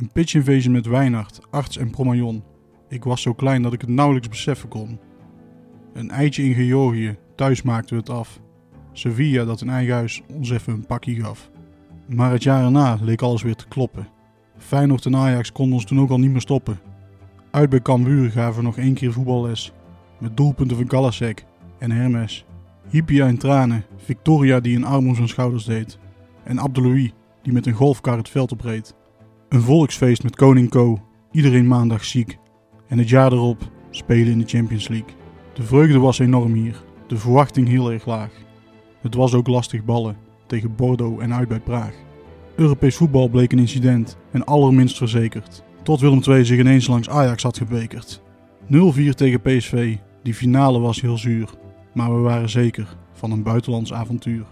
Een 0.00 0.10
pitch 0.12 0.68
met 0.68 0.86
Wijnard, 0.86 1.40
Arts 1.50 1.76
en 1.76 1.90
Promajon. 1.90 2.42
Ik 2.88 3.04
was 3.04 3.22
zo 3.22 3.32
klein 3.32 3.62
dat 3.62 3.72
ik 3.72 3.80
het 3.80 3.90
nauwelijks 3.90 4.28
beseffen 4.28 4.68
kon. 4.68 4.98
Een 5.92 6.10
eitje 6.10 6.42
in 6.42 6.54
Georgië, 6.54 7.16
thuis 7.34 7.62
maakten 7.62 7.94
we 7.94 8.00
het 8.00 8.10
af. 8.10 8.40
Sevilla 8.92 9.44
dat 9.44 9.60
in 9.60 9.68
eigen 9.68 9.94
huis 9.94 10.22
ons 10.32 10.50
even 10.50 10.72
een 10.72 10.86
pakje 10.86 11.14
gaf. 11.14 11.50
Maar 12.06 12.30
het 12.30 12.42
jaar 12.42 12.64
erna 12.64 12.98
leek 13.02 13.22
alles 13.22 13.42
weer 13.42 13.54
te 13.54 13.68
kloppen. 13.68 14.08
Feyenoord 14.58 15.06
en 15.06 15.16
Ajax 15.16 15.52
konden 15.52 15.74
ons 15.74 15.84
toen 15.84 16.00
ook 16.00 16.10
al 16.10 16.18
niet 16.18 16.30
meer 16.30 16.40
stoppen. 16.40 16.80
Uit 17.50 17.70
bij 17.70 17.82
Cambuur 17.82 18.30
gaven 18.30 18.56
we 18.56 18.62
nog 18.62 18.76
één 18.76 18.94
keer 18.94 19.12
voetballes. 19.12 19.72
Met 20.18 20.36
doelpunten 20.36 20.76
van 20.76 20.90
Galasek 20.90 21.44
en 21.78 21.90
Hermes. 21.90 22.44
Hypia 22.88 23.26
in 23.26 23.38
tranen, 23.38 23.84
Victoria 23.96 24.60
die 24.60 24.76
een 24.76 24.84
arm 24.84 25.08
om 25.08 25.14
zijn 25.14 25.28
schouders 25.28 25.64
deed. 25.64 25.98
En 26.44 26.58
Abdelouis 26.58 27.12
die 27.42 27.52
met 27.52 27.66
een 27.66 27.72
golfkar 27.72 28.16
het 28.16 28.28
veld 28.28 28.52
opreed. 28.52 28.96
Een 29.48 29.60
volksfeest 29.60 30.22
met 30.22 30.36
Koning 30.36 30.70
Co, 30.70 30.98
iedereen 31.32 31.66
maandag 31.66 32.04
ziek. 32.04 32.38
En 32.88 32.98
het 32.98 33.08
jaar 33.08 33.32
erop 33.32 33.70
spelen 33.90 34.32
in 34.32 34.38
de 34.38 34.46
Champions 34.46 34.88
League. 34.88 35.10
De 35.54 35.62
vreugde 35.62 35.98
was 35.98 36.18
enorm 36.18 36.54
hier, 36.54 36.84
de 37.06 37.16
verwachting 37.16 37.68
heel 37.68 37.92
erg 37.92 38.06
laag. 38.06 38.30
Het 39.00 39.14
was 39.14 39.34
ook 39.34 39.46
lastig 39.46 39.84
ballen 39.84 40.16
tegen 40.46 40.74
Bordeaux 40.76 41.22
en 41.22 41.34
uit 41.34 41.48
bij 41.48 41.60
Praag. 41.60 41.94
Europees 42.56 42.96
voetbal 42.96 43.28
bleek 43.28 43.52
een 43.52 43.58
incident 43.58 44.16
en 44.30 44.44
allerminst 44.44 44.96
verzekerd. 44.96 45.62
Tot 45.82 46.00
Willem 46.00 46.22
II 46.28 46.44
zich 46.44 46.58
ineens 46.58 46.86
langs 46.86 47.08
Ajax 47.08 47.42
had 47.42 47.58
gebekerd. 47.58 48.22
0-4 48.64 48.66
tegen 49.14 49.40
PSV, 49.40 49.96
die 50.22 50.34
finale 50.34 50.78
was 50.78 51.00
heel 51.00 51.18
zuur. 51.18 51.50
Maar 51.94 52.14
we 52.14 52.20
waren 52.20 52.48
zeker 52.48 52.96
van 53.12 53.30
een 53.30 53.42
buitenlands 53.42 53.92
avontuur. 53.92 54.46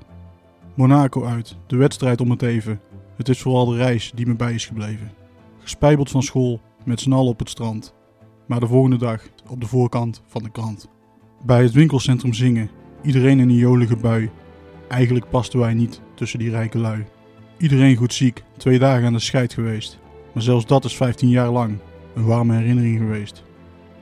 Monaco 0.74 1.24
uit, 1.24 1.56
de 1.66 1.76
wedstrijd 1.76 2.20
om 2.20 2.30
het 2.30 2.42
even. 2.42 2.80
Het 3.16 3.28
is 3.28 3.40
vooral 3.40 3.66
de 3.66 3.76
reis 3.76 4.12
die 4.14 4.26
me 4.26 4.36
bij 4.36 4.54
is 4.54 4.66
gebleven. 4.66 5.12
Gespijbeld 5.58 6.10
van 6.10 6.22
school, 6.22 6.60
met 6.84 7.00
z'n 7.00 7.12
allen 7.12 7.30
op 7.30 7.38
het 7.38 7.50
strand. 7.50 7.94
Maar 8.46 8.60
de 8.60 8.66
volgende 8.66 8.96
dag 8.96 9.22
op 9.48 9.60
de 9.60 9.66
voorkant 9.66 10.22
van 10.26 10.42
de 10.42 10.50
krant. 10.50 10.88
Bij 11.42 11.62
het 11.62 11.72
winkelcentrum 11.72 12.32
zingen, 12.32 12.70
iedereen 13.02 13.40
in 13.40 13.48
een 13.48 13.54
jolige 13.54 13.96
bui. 13.96 14.30
Eigenlijk 14.88 15.30
pasten 15.30 15.58
wij 15.58 15.74
niet 15.74 16.00
tussen 16.14 16.38
die 16.38 16.50
rijke 16.50 16.78
lui. 16.78 17.04
Iedereen 17.58 17.96
goed 17.96 18.14
ziek, 18.14 18.44
twee 18.56 18.78
dagen 18.78 19.06
aan 19.06 19.12
de 19.12 19.18
scheid 19.18 19.52
geweest. 19.52 19.98
Maar 20.34 20.42
zelfs 20.42 20.66
dat 20.66 20.84
is 20.84 20.96
15 20.96 21.28
jaar 21.28 21.50
lang 21.50 21.78
een 22.14 22.24
warme 22.24 22.56
herinnering 22.56 22.98
geweest. 22.98 23.44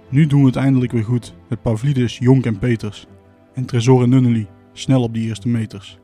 Nu 0.08 0.26
doen 0.26 0.40
we 0.40 0.46
het 0.46 0.56
eindelijk 0.56 0.92
weer 0.92 1.04
goed 1.04 1.34
met 1.48 1.62
Pavlidis, 1.62 2.18
Jonk 2.18 2.46
en 2.46 2.58
Peters. 2.58 3.06
En 3.54 3.64
Tresor 3.64 4.02
en 4.02 4.08
Nunnely 4.08 4.48
snel 4.72 5.02
op 5.02 5.14
die 5.14 5.28
eerste 5.28 5.48
meters. 5.48 5.98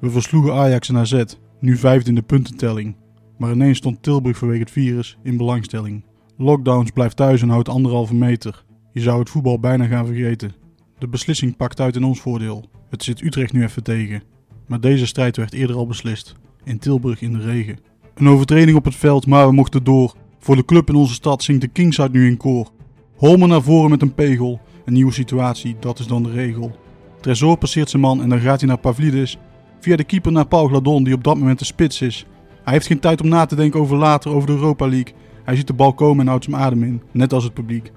We 0.00 0.10
versloegen 0.10 0.54
Ajax 0.54 0.88
en 0.88 0.96
AZ, 0.96 1.24
nu 1.60 1.76
vijfde 1.76 2.08
in 2.08 2.14
de 2.14 2.22
puntentelling. 2.22 2.96
Maar 3.38 3.52
ineens 3.52 3.78
stond 3.78 4.02
Tilburg 4.02 4.38
vanwege 4.38 4.60
het 4.60 4.70
virus 4.70 5.18
in 5.22 5.36
belangstelling. 5.36 6.04
Lockdowns 6.36 6.90
blijft 6.90 7.16
thuis 7.16 7.42
en 7.42 7.48
houdt 7.48 7.68
anderhalve 7.68 8.14
meter. 8.14 8.64
Je 8.92 9.00
zou 9.00 9.18
het 9.18 9.30
voetbal 9.30 9.60
bijna 9.60 9.86
gaan 9.86 10.06
vergeten. 10.06 10.52
De 10.98 11.08
beslissing 11.08 11.56
pakt 11.56 11.80
uit 11.80 11.96
in 11.96 12.04
ons 12.04 12.20
voordeel. 12.20 12.64
Het 12.88 13.02
zit 13.02 13.20
Utrecht 13.20 13.52
nu 13.52 13.62
even 13.62 13.82
tegen. 13.82 14.22
Maar 14.66 14.80
deze 14.80 15.06
strijd 15.06 15.36
werd 15.36 15.52
eerder 15.52 15.76
al 15.76 15.86
beslist. 15.86 16.34
In 16.64 16.78
Tilburg 16.78 17.20
in 17.20 17.32
de 17.32 17.40
regen. 17.40 17.78
Een 18.14 18.28
overtreding 18.28 18.76
op 18.76 18.84
het 18.84 18.94
veld, 18.96 19.26
maar 19.26 19.46
we 19.46 19.52
mochten 19.52 19.84
door. 19.84 20.14
Voor 20.38 20.56
de 20.56 20.64
club 20.64 20.88
in 20.88 20.94
onze 20.94 21.14
stad 21.14 21.42
zingt 21.42 21.60
de 21.60 21.68
Kings 21.68 22.00
uit 22.00 22.12
nu 22.12 22.26
in 22.26 22.36
koor. 22.36 22.70
Holmen 23.16 23.48
naar 23.48 23.62
voren 23.62 23.90
met 23.90 24.02
een 24.02 24.14
pegel. 24.14 24.60
Een 24.84 24.92
nieuwe 24.92 25.12
situatie, 25.12 25.76
dat 25.80 25.98
is 25.98 26.06
dan 26.06 26.22
de 26.22 26.30
regel. 26.30 26.78
Tresor 27.20 27.56
passeert 27.56 27.90
zijn 27.90 28.02
man 28.02 28.22
en 28.22 28.28
dan 28.28 28.40
gaat 28.40 28.60
hij 28.60 28.68
naar 28.68 28.78
Pavlidis. 28.78 29.38
Via 29.80 29.96
de 29.96 30.04
keeper 30.04 30.32
naar 30.32 30.46
Paul 30.46 30.66
Gladon, 30.66 31.04
die 31.04 31.14
op 31.14 31.24
dat 31.24 31.36
moment 31.36 31.58
de 31.58 31.64
spits 31.64 32.00
is. 32.00 32.26
Hij 32.64 32.72
heeft 32.72 32.86
geen 32.86 33.00
tijd 33.00 33.20
om 33.20 33.28
na 33.28 33.46
te 33.46 33.54
denken 33.54 33.80
over 33.80 33.96
later, 33.96 34.30
over 34.30 34.46
de 34.46 34.54
Europa 34.54 34.88
League. 34.88 35.14
Hij 35.44 35.56
ziet 35.56 35.66
de 35.66 35.72
bal 35.72 35.92
komen 35.92 36.20
en 36.20 36.26
houdt 36.26 36.44
zijn 36.44 36.56
adem 36.56 36.82
in, 36.82 37.02
net 37.10 37.32
als 37.32 37.44
het 37.44 37.54
publiek. 37.54 37.92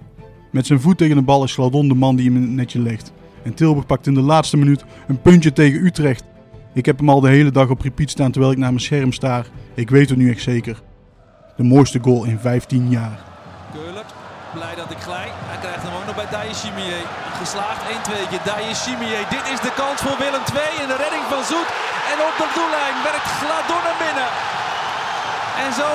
Met 0.52 0.65
zijn 0.65 0.82
voet 0.82 0.98
tegen 0.98 1.15
de 1.15 1.22
bal 1.22 1.43
is 1.43 1.54
Gladon 1.54 1.88
de 1.88 1.93
man 1.93 2.15
die 2.15 2.26
hem 2.26 2.36
in 2.36 2.41
het 2.41 2.52
netje 2.52 2.80
legt. 2.80 3.13
En 3.43 3.54
Tilburg 3.54 3.86
pakt 3.86 4.08
in 4.08 4.13
de 4.13 4.22
laatste 4.22 4.58
minuut 4.58 4.86
een 5.08 5.22
puntje 5.22 5.54
tegen 5.54 5.86
Utrecht. 5.86 6.24
Ik 6.74 6.86
heb 6.86 6.98
hem 6.98 7.10
al 7.10 7.19
de 7.19 7.30
hele 7.30 7.52
dag 7.52 7.69
op 7.69 7.82
repeat 7.82 8.10
staan 8.10 8.32
terwijl 8.32 8.54
ik 8.54 8.60
naar 8.60 8.69
mijn 8.69 8.82
scherm 8.82 9.12
staar. 9.12 9.48
Ik 9.74 9.89
weet 9.89 10.10
het 10.10 10.17
nu 10.17 10.30
echt 10.30 10.41
zeker. 10.41 10.82
De 11.56 11.63
mooiste 11.63 12.00
goal 12.02 12.26
in 12.26 12.39
15 12.39 12.89
jaar. 12.89 13.24
Keuler, 13.74 14.06
blij 14.54 14.76
dat 14.76 14.91
ik 14.91 14.98
glij. 14.98 15.28
Chimier. 16.54 17.02
Geslaagd 17.42 17.82
1-2. 17.82 18.44
Daje 18.44 18.74
Chimier. 18.84 19.22
Dit 19.36 19.46
is 19.54 19.60
de 19.68 19.74
kans 19.82 20.02
voor 20.02 20.18
Willem 20.18 20.44
2 20.44 20.63
en 20.84 20.88
de 20.88 21.00
redding 21.04 21.26
van 21.34 21.44
Zoet. 21.50 21.70
En 22.12 22.18
op 22.28 22.36
de 22.42 22.48
doellijn 22.56 22.96
werkt 23.08 23.30
Gladon 23.39 23.84
naar 23.88 24.00
binnen. 24.06 24.30
En 25.63 25.72
zo 25.80 25.89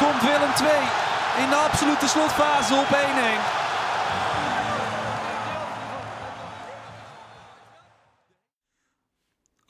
komt 0.00 0.20
Willem 0.30 0.54
2 0.54 0.70
in 1.42 1.48
de 1.52 1.58
absolute 1.66 2.08
slotfase 2.08 2.74
op 2.74 2.90
1-1. 2.92 3.66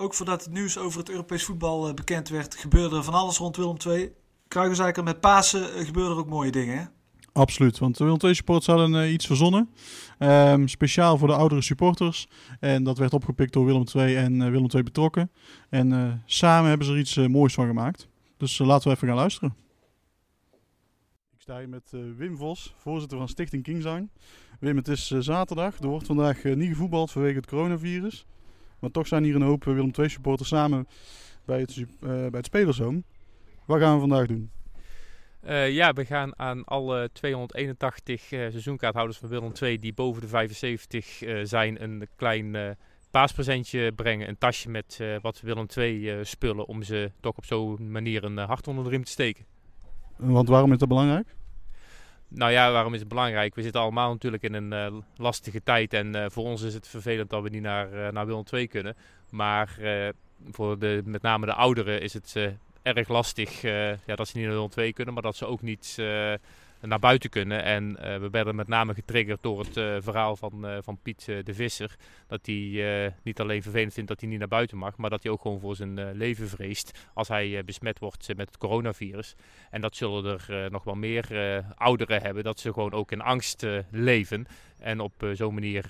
Ook 0.00 0.14
voordat 0.14 0.44
het 0.44 0.52
nieuws 0.52 0.78
over 0.78 0.98
het 0.98 1.08
Europees 1.08 1.44
voetbal 1.44 1.88
eh, 1.88 1.94
bekend 1.94 2.28
werd, 2.28 2.54
gebeurde 2.54 2.96
er 2.96 3.04
van 3.04 3.14
alles 3.14 3.38
rond 3.38 3.56
Willem 3.56 3.76
II. 3.86 4.14
Kruigenzeiker 4.48 5.02
met 5.02 5.20
Pasen 5.20 5.74
eh, 5.74 5.84
gebeurden 5.84 6.12
er 6.12 6.18
ook 6.18 6.28
mooie 6.28 6.50
dingen? 6.50 6.97
Absoluut, 7.38 7.78
want 7.78 7.96
de 7.96 8.04
Willem 8.04 8.18
II 8.20 8.34
supporters 8.34 8.66
hadden 8.66 9.02
eh, 9.02 9.12
iets 9.12 9.26
verzonnen. 9.26 9.70
Ehm, 10.18 10.66
speciaal 10.66 11.18
voor 11.18 11.28
de 11.28 11.34
oudere 11.34 11.62
supporters. 11.62 12.28
En 12.60 12.84
dat 12.84 12.98
werd 12.98 13.12
opgepikt 13.12 13.52
door 13.52 13.64
Willem 13.64 13.84
II 13.94 14.16
en 14.16 14.42
eh, 14.42 14.50
Willem 14.50 14.68
II 14.74 14.82
betrokken. 14.82 15.30
En 15.68 15.92
eh, 15.92 16.12
samen 16.26 16.68
hebben 16.68 16.86
ze 16.86 16.92
er 16.92 16.98
iets 16.98 17.16
moois 17.16 17.54
van 17.54 17.66
gemaakt. 17.66 18.08
Dus 18.36 18.58
laten 18.58 18.88
we 18.88 18.94
even 18.94 19.08
gaan 19.08 19.16
luisteren. 19.16 19.54
Ik 21.34 21.40
sta 21.40 21.58
hier 21.58 21.68
met 21.68 21.90
Wim 22.16 22.36
Vos, 22.36 22.74
voorzitter 22.76 23.18
van 23.18 23.28
Stichting 23.28 23.62
Kingzang. 23.62 24.10
Wim, 24.60 24.76
het 24.76 24.88
is 24.88 25.06
zaterdag. 25.06 25.78
Er 25.78 25.88
wordt 25.88 26.06
vandaag 26.06 26.44
niet 26.44 26.68
gevoetbald 26.68 27.10
vanwege 27.10 27.36
het 27.36 27.46
coronavirus. 27.46 28.26
Maar 28.78 28.90
toch 28.90 29.06
zijn 29.06 29.24
hier 29.24 29.34
een 29.34 29.42
hoop 29.42 29.64
Willem 29.64 29.90
II 29.98 30.08
supporters 30.08 30.48
samen 30.48 30.86
bij 31.44 31.60
het, 31.60 31.86
bij 32.00 32.28
het 32.30 32.46
Spelerzoom. 32.46 33.04
Wat 33.66 33.80
gaan 33.80 33.94
we 33.94 34.00
vandaag 34.00 34.26
doen? 34.26 34.50
Eh, 35.48 35.70
ja, 35.70 35.92
we 35.92 36.04
gaan 36.04 36.38
aan 36.38 36.64
alle 36.64 37.10
281 37.12 38.32
eh, 38.32 38.38
seizoenkaarthouders 38.38 39.18
van 39.18 39.28
Willem 39.28 39.52
II 39.62 39.78
die 39.78 39.92
boven 39.92 40.22
de 40.22 40.28
75 40.28 41.22
eh, 41.22 41.40
zijn 41.42 41.82
een 41.82 42.08
klein 42.16 42.76
paaspresentje 43.10 43.92
brengen. 43.92 44.28
Een 44.28 44.38
tasje 44.38 44.68
met 44.68 45.00
wat 45.22 45.40
Willem 45.40 45.66
II 45.76 46.10
eh, 46.10 46.16
spullen 46.22 46.66
om 46.66 46.82
ze 46.82 47.10
toch 47.20 47.36
op 47.36 47.44
zo'n 47.44 47.90
manier 47.90 48.24
een 48.24 48.38
hart 48.38 48.68
onder 48.68 48.84
de 48.84 48.90
riem 48.90 49.04
te 49.04 49.10
steken. 49.10 49.44
Want 50.16 50.48
waarom 50.48 50.72
is 50.72 50.78
dat 50.78 50.88
belangrijk? 50.88 51.34
Nou 52.28 52.52
ja, 52.52 52.72
waarom 52.72 52.94
is 52.94 53.00
het 53.00 53.08
belangrijk? 53.08 53.54
We 53.54 53.62
zitten 53.62 53.80
allemaal 53.80 54.12
natuurlijk 54.12 54.42
in 54.42 54.54
een 54.54 55.04
lastige 55.16 55.62
tijd 55.62 55.92
en 55.92 56.32
voor 56.32 56.44
ons 56.44 56.62
is 56.62 56.74
het 56.74 56.88
vervelend 56.88 57.30
dat 57.30 57.42
we 57.42 57.48
niet 57.48 57.62
naar, 57.62 57.92
eh, 57.92 58.12
naar 58.12 58.26
Willem 58.26 58.44
II 58.52 58.66
kunnen. 58.66 58.96
Maar 59.30 59.78
voor 60.50 60.78
de, 60.78 61.02
met 61.04 61.22
name 61.22 61.46
de 61.46 61.54
ouderen 61.54 62.00
is 62.00 62.12
het 62.12 62.36
erg 62.82 63.08
lastig 63.08 63.64
eh, 63.64 63.88
ja, 63.88 64.14
dat 64.16 64.28
ze 64.28 64.36
niet 64.36 64.46
naar 64.46 64.54
Willem 64.54 64.70
II 64.76 64.92
kunnen, 64.92 65.14
maar 65.14 65.22
dat 65.22 65.36
ze 65.36 65.46
ook 65.46 65.62
niet 65.62 65.96
eh, 65.98 66.32
naar 66.80 66.98
buiten 66.98 67.30
kunnen. 67.30 67.62
En 67.62 67.96
eh, 67.96 68.18
we 68.18 68.30
werden 68.30 68.56
met 68.56 68.68
name 68.68 68.94
getriggerd 68.94 69.42
door 69.42 69.58
het 69.58 69.76
eh, 69.76 69.96
verhaal 70.00 70.36
van, 70.36 70.66
eh, 70.66 70.78
van 70.82 70.98
Piet 71.02 71.24
de 71.24 71.54
Visser. 71.54 71.96
Dat 72.26 72.46
hij 72.46 73.12
niet 73.22 73.40
alleen 73.40 73.62
vervelend 73.62 73.92
vindt 73.92 74.08
dat 74.08 74.20
hij 74.20 74.28
niet 74.28 74.38
naar 74.38 74.48
buiten 74.48 74.76
mag, 74.76 74.96
maar 74.96 75.10
dat 75.10 75.22
hij 75.22 75.32
ook 75.32 75.40
gewoon 75.40 75.60
voor 75.60 75.76
zijn 75.76 76.12
leven 76.12 76.48
vreest 76.48 77.08
als 77.14 77.28
hij 77.28 77.64
besmet 77.64 77.98
wordt 77.98 78.36
met 78.36 78.46
het 78.46 78.58
coronavirus. 78.58 79.34
En 79.70 79.80
dat 79.80 79.96
zullen 79.96 80.24
er 80.24 80.70
nog 80.70 80.84
wel 80.84 80.94
meer 80.94 81.26
ouderen 81.74 82.22
hebben, 82.22 82.44
dat 82.44 82.60
ze 82.60 82.72
gewoon 82.72 82.92
ook 82.92 83.12
in 83.12 83.20
angst 83.20 83.66
leven. 83.90 84.46
En 84.78 85.00
op 85.00 85.12
zo'n 85.32 85.54
manier 85.54 85.84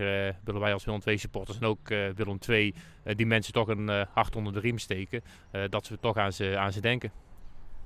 willen 0.45 0.61
wij 0.61 0.73
als 0.73 0.85
Willem 0.85 1.01
II 1.05 1.19
supporters 1.19 1.59
en 1.59 1.65
ook 1.65 1.89
Willem 1.89 2.39
II 2.49 2.75
eh, 3.09 3.17
die 3.17 3.27
mensen 3.27 3.53
toch 3.53 3.69
een 3.69 3.89
hart 4.13 4.37
onder 4.37 4.53
de 4.53 4.61
riem 4.61 4.79
steken. 4.79 5.23
dat 5.71 5.87
ze 5.87 5.99
toch 5.99 6.17
aan 6.17 6.33
ze, 6.33 6.59
aan 6.59 6.73
ze 6.73 6.81
denken. 6.81 7.13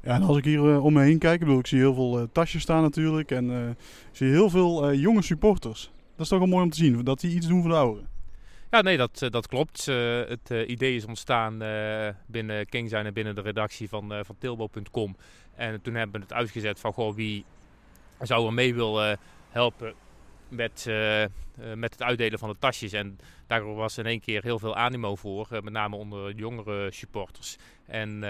Ja, 0.02 0.14
en 0.14 0.22
als 0.22 0.36
ik 0.36 0.44
hier 0.44 0.72
eh, 0.72 0.84
om 0.84 0.92
me 0.92 1.02
heen 1.02 1.18
kijk, 1.18 1.34
ik 1.34 1.40
bedoel, 1.40 1.58
ik 1.58 1.66
zie 1.66 1.78
heel 1.78 1.94
veel 1.94 2.18
eh, 2.18 2.24
tasjes 2.32 2.62
staan 2.62 2.82
natuurlijk. 2.82 3.30
En 3.30 3.50
eh, 3.50 3.68
ik 3.68 3.76
zie 4.16 4.28
heel 4.28 4.50
veel 4.50 4.94
jonge 4.94 5.22
supporters. 5.22 5.90
Dat 6.16 6.20
is 6.20 6.28
toch 6.28 6.38
wel 6.38 6.48
mooi 6.48 6.64
om 6.64 6.70
te 6.70 6.76
zien, 6.76 7.04
dat 7.04 7.20
die 7.20 7.34
iets 7.34 7.46
doen 7.46 7.60
voor 7.60 7.70
de 7.70 7.76
ouderen. 7.76 8.08
Ja, 8.70 8.80
nee, 8.80 8.96
dat, 8.96 9.26
dat 9.30 9.46
klopt. 9.46 9.86
Het 9.86 10.50
idee 10.66 10.96
is 10.96 11.04
ontstaan 11.04 11.62
eh, 11.62 12.08
binnen 12.26 12.66
Kingzijn 12.66 13.06
en 13.06 13.12
binnen 13.12 13.34
de 13.34 13.40
redactie 13.40 13.88
van, 13.88 14.12
van 14.24 14.36
Tilbo.com. 14.38 15.16
En 15.54 15.82
toen 15.82 15.94
hebben 15.94 16.20
we 16.20 16.26
het 16.26 16.32
uitgezet 16.32 16.80
van 16.80 16.92
goh, 16.92 17.14
wie 17.14 17.44
zou 18.20 18.46
er 18.46 18.52
mee 18.52 18.74
willen 18.74 19.18
helpen 19.50 19.94
met, 20.48 20.86
met 21.74 21.92
het 21.92 22.02
uitdelen 22.02 22.38
van 22.38 22.48
de 22.48 22.56
tasjes. 22.58 22.92
En 22.92 23.18
daar 23.46 23.74
was 23.74 23.98
in 23.98 24.06
één 24.06 24.20
keer 24.20 24.42
heel 24.42 24.58
veel 24.58 24.76
animo 24.76 25.16
voor, 25.16 25.46
met 25.50 25.72
name 25.72 25.96
onder 25.96 26.34
jongere 26.34 26.92
supporters. 26.92 27.56
En 27.86 28.22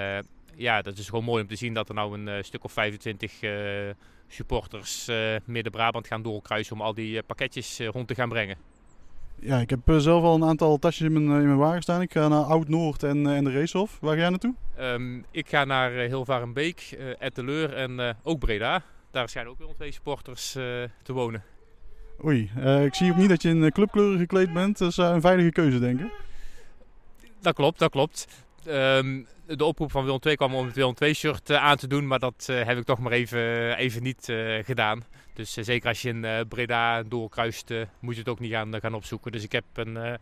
ja, 0.57 0.83
dat 0.83 0.99
is 0.99 1.09
gewoon 1.09 1.25
mooi 1.25 1.43
om 1.43 1.49
te 1.49 1.57
zien 1.57 1.75
dat 1.75 1.89
er 1.89 1.95
nou 1.95 2.19
een 2.19 2.29
eh, 2.29 2.43
stuk 2.43 2.65
of 2.65 2.73
25 2.73 3.43
eh, 3.43 3.53
supporters 4.29 5.09
eh, 5.09 5.37
Midden-Brabant 5.45 6.07
gaan 6.07 6.23
doorkruisen 6.23 6.77
om 6.77 6.83
al 6.83 6.95
die 6.95 7.23
pakketjes 7.23 7.81
rond 7.81 8.09
te 8.09 8.15
gaan 8.15 8.29
brengen. 8.29 8.57
Ja, 9.41 9.59
ik 9.59 9.71
heb 9.71 9.81
zelf 9.87 10.25
al 10.25 10.35
een 10.35 10.45
aantal 10.45 10.79
tasjes 10.79 11.07
in 11.07 11.13
mijn, 11.13 11.41
in 11.41 11.47
mijn 11.47 11.59
wagen 11.59 11.83
staan. 11.83 12.01
Ik 12.01 12.13
ga 12.13 12.29
naar 12.29 12.45
Oud-Noord 12.45 13.03
en, 13.03 13.27
en 13.27 13.45
de 13.45 13.53
Racehof. 13.53 13.99
Waar 14.01 14.15
ga 14.15 14.21
jij 14.21 14.29
naartoe? 14.29 14.55
Ehm, 14.77 15.19
ik 15.31 15.49
ga 15.49 15.65
naar 15.65 15.91
Hilvarenbeek, 15.91 16.97
uh, 16.99 17.15
Etteleur 17.19 17.75
en 17.75 18.17
ook 18.23 18.39
Breda. 18.39 18.83
daar 19.11 19.29
schijnen 19.29 19.53
ook 19.53 19.59
wel 19.59 19.75
twee 19.75 19.93
supporters 19.93 20.53
te 21.03 21.13
wonen. 21.13 21.43
Oei, 22.25 22.51
ik 22.85 22.95
zie 22.95 23.11
ook 23.11 23.17
niet 23.17 23.29
dat 23.29 23.43
je 23.43 23.49
in 23.49 23.73
clubkleuren 23.73 24.19
gekleed 24.19 24.53
bent. 24.53 24.79
Dat 24.79 24.91
is 24.91 24.97
een 24.97 25.21
veilige 25.21 25.53
keuze, 25.53 25.79
denk 25.79 26.01
ik. 26.01 26.13
Dat 27.41 27.55
klopt, 27.55 27.79
dat 27.79 27.91
klopt. 27.91 28.45
Ehm, 28.67 29.23
de 29.47 29.65
oproep 29.65 29.91
van 29.91 30.05
Willem 30.05 30.21
II 30.23 30.37
kwam 30.37 30.55
om 30.55 30.67
het 30.67 30.75
Willem 30.75 30.95
II 30.99 31.15
shirt 31.15 31.51
eh, 31.51 31.57
aan 31.57 31.77
te 31.77 31.87
doen, 31.87 32.07
maar 32.07 32.19
dat 32.19 32.47
eh, 32.51 32.65
heb 32.65 32.79
ik 32.79 32.85
toch 32.85 32.99
maar 32.99 33.13
even, 33.13 33.77
even 33.77 34.03
niet 34.03 34.29
eh, 34.29 34.65
gedaan. 34.65 35.05
Dus 35.35 35.57
eh, 35.57 35.65
zeker 35.65 35.89
als 35.89 36.03
je 36.03 36.09
in 36.09 36.25
eh, 36.25 36.41
Breda 36.49 37.03
doorkruist, 37.03 37.71
eh, 37.71 37.83
moet 38.01 38.15
je 38.15 38.21
het 38.21 38.29
ook 38.29 38.39
niet 38.41 38.53
gaan, 38.53 38.81
gaan 38.81 38.95
opzoeken. 38.95 39.33
Dus 39.33 39.43
ik 39.43 39.53
heb 39.53 39.65
een, 39.73 39.97
eh, 39.97 40.15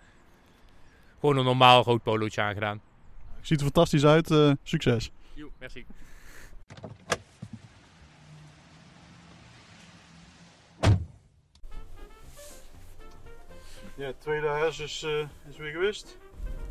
gewoon 1.21 1.37
een 1.37 1.45
normaal 1.45 1.83
rood 1.83 2.03
polootje 2.03 2.41
aangedaan. 2.41 2.81
Ziet 3.41 3.59
er 3.59 3.65
fantastisch 3.65 4.05
uit. 4.05 4.31
eh, 4.31 4.51
succes. 4.63 5.11
Jo, 5.35 5.51
merci. 5.59 5.85
Ja, 13.95 14.07
het 14.07 14.21
tweede 14.21 14.47
huis 14.47 14.79
is, 14.79 15.03
eh, 15.03 15.29
is 15.51 15.57
weer 15.57 15.71
geweest. 15.73 16.19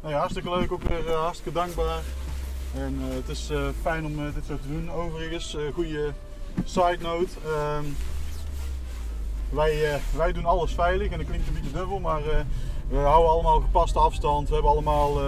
Nou 0.01 0.13
hartstikke 0.13 0.49
leuk, 0.49 0.71
ook 0.71 0.83
weer 0.83 1.07
eh, 1.07 1.21
hartstikke 1.21 1.59
dankbaar. 1.59 2.01
En 2.75 2.99
eh, 2.99 3.15
het 3.15 3.29
is 3.29 3.49
eh, 3.49 3.67
fijn 3.81 4.05
om 4.05 4.15
dit 4.15 4.45
zo 4.45 4.57
te 4.61 4.67
doen. 4.67 4.91
Overigens, 4.91 5.57
goede 5.73 6.11
side 6.63 6.97
note. 7.01 7.29
ehm, 7.45 7.83
wij, 9.49 10.01
wij 10.15 10.31
doen 10.31 10.45
alles 10.45 10.73
veilig 10.73 11.11
en 11.11 11.17
dat 11.17 11.27
klinkt 11.27 11.47
een 11.47 11.53
beetje 11.53 11.71
dubbel, 11.71 11.99
maar 11.99 12.21
we 12.89 12.97
houden 12.97 13.31
allemaal 13.31 13.59
gepaste 13.59 13.99
afstand. 13.99 14.47
We 14.47 14.53
hebben 14.53 14.71
allemaal 14.71 15.19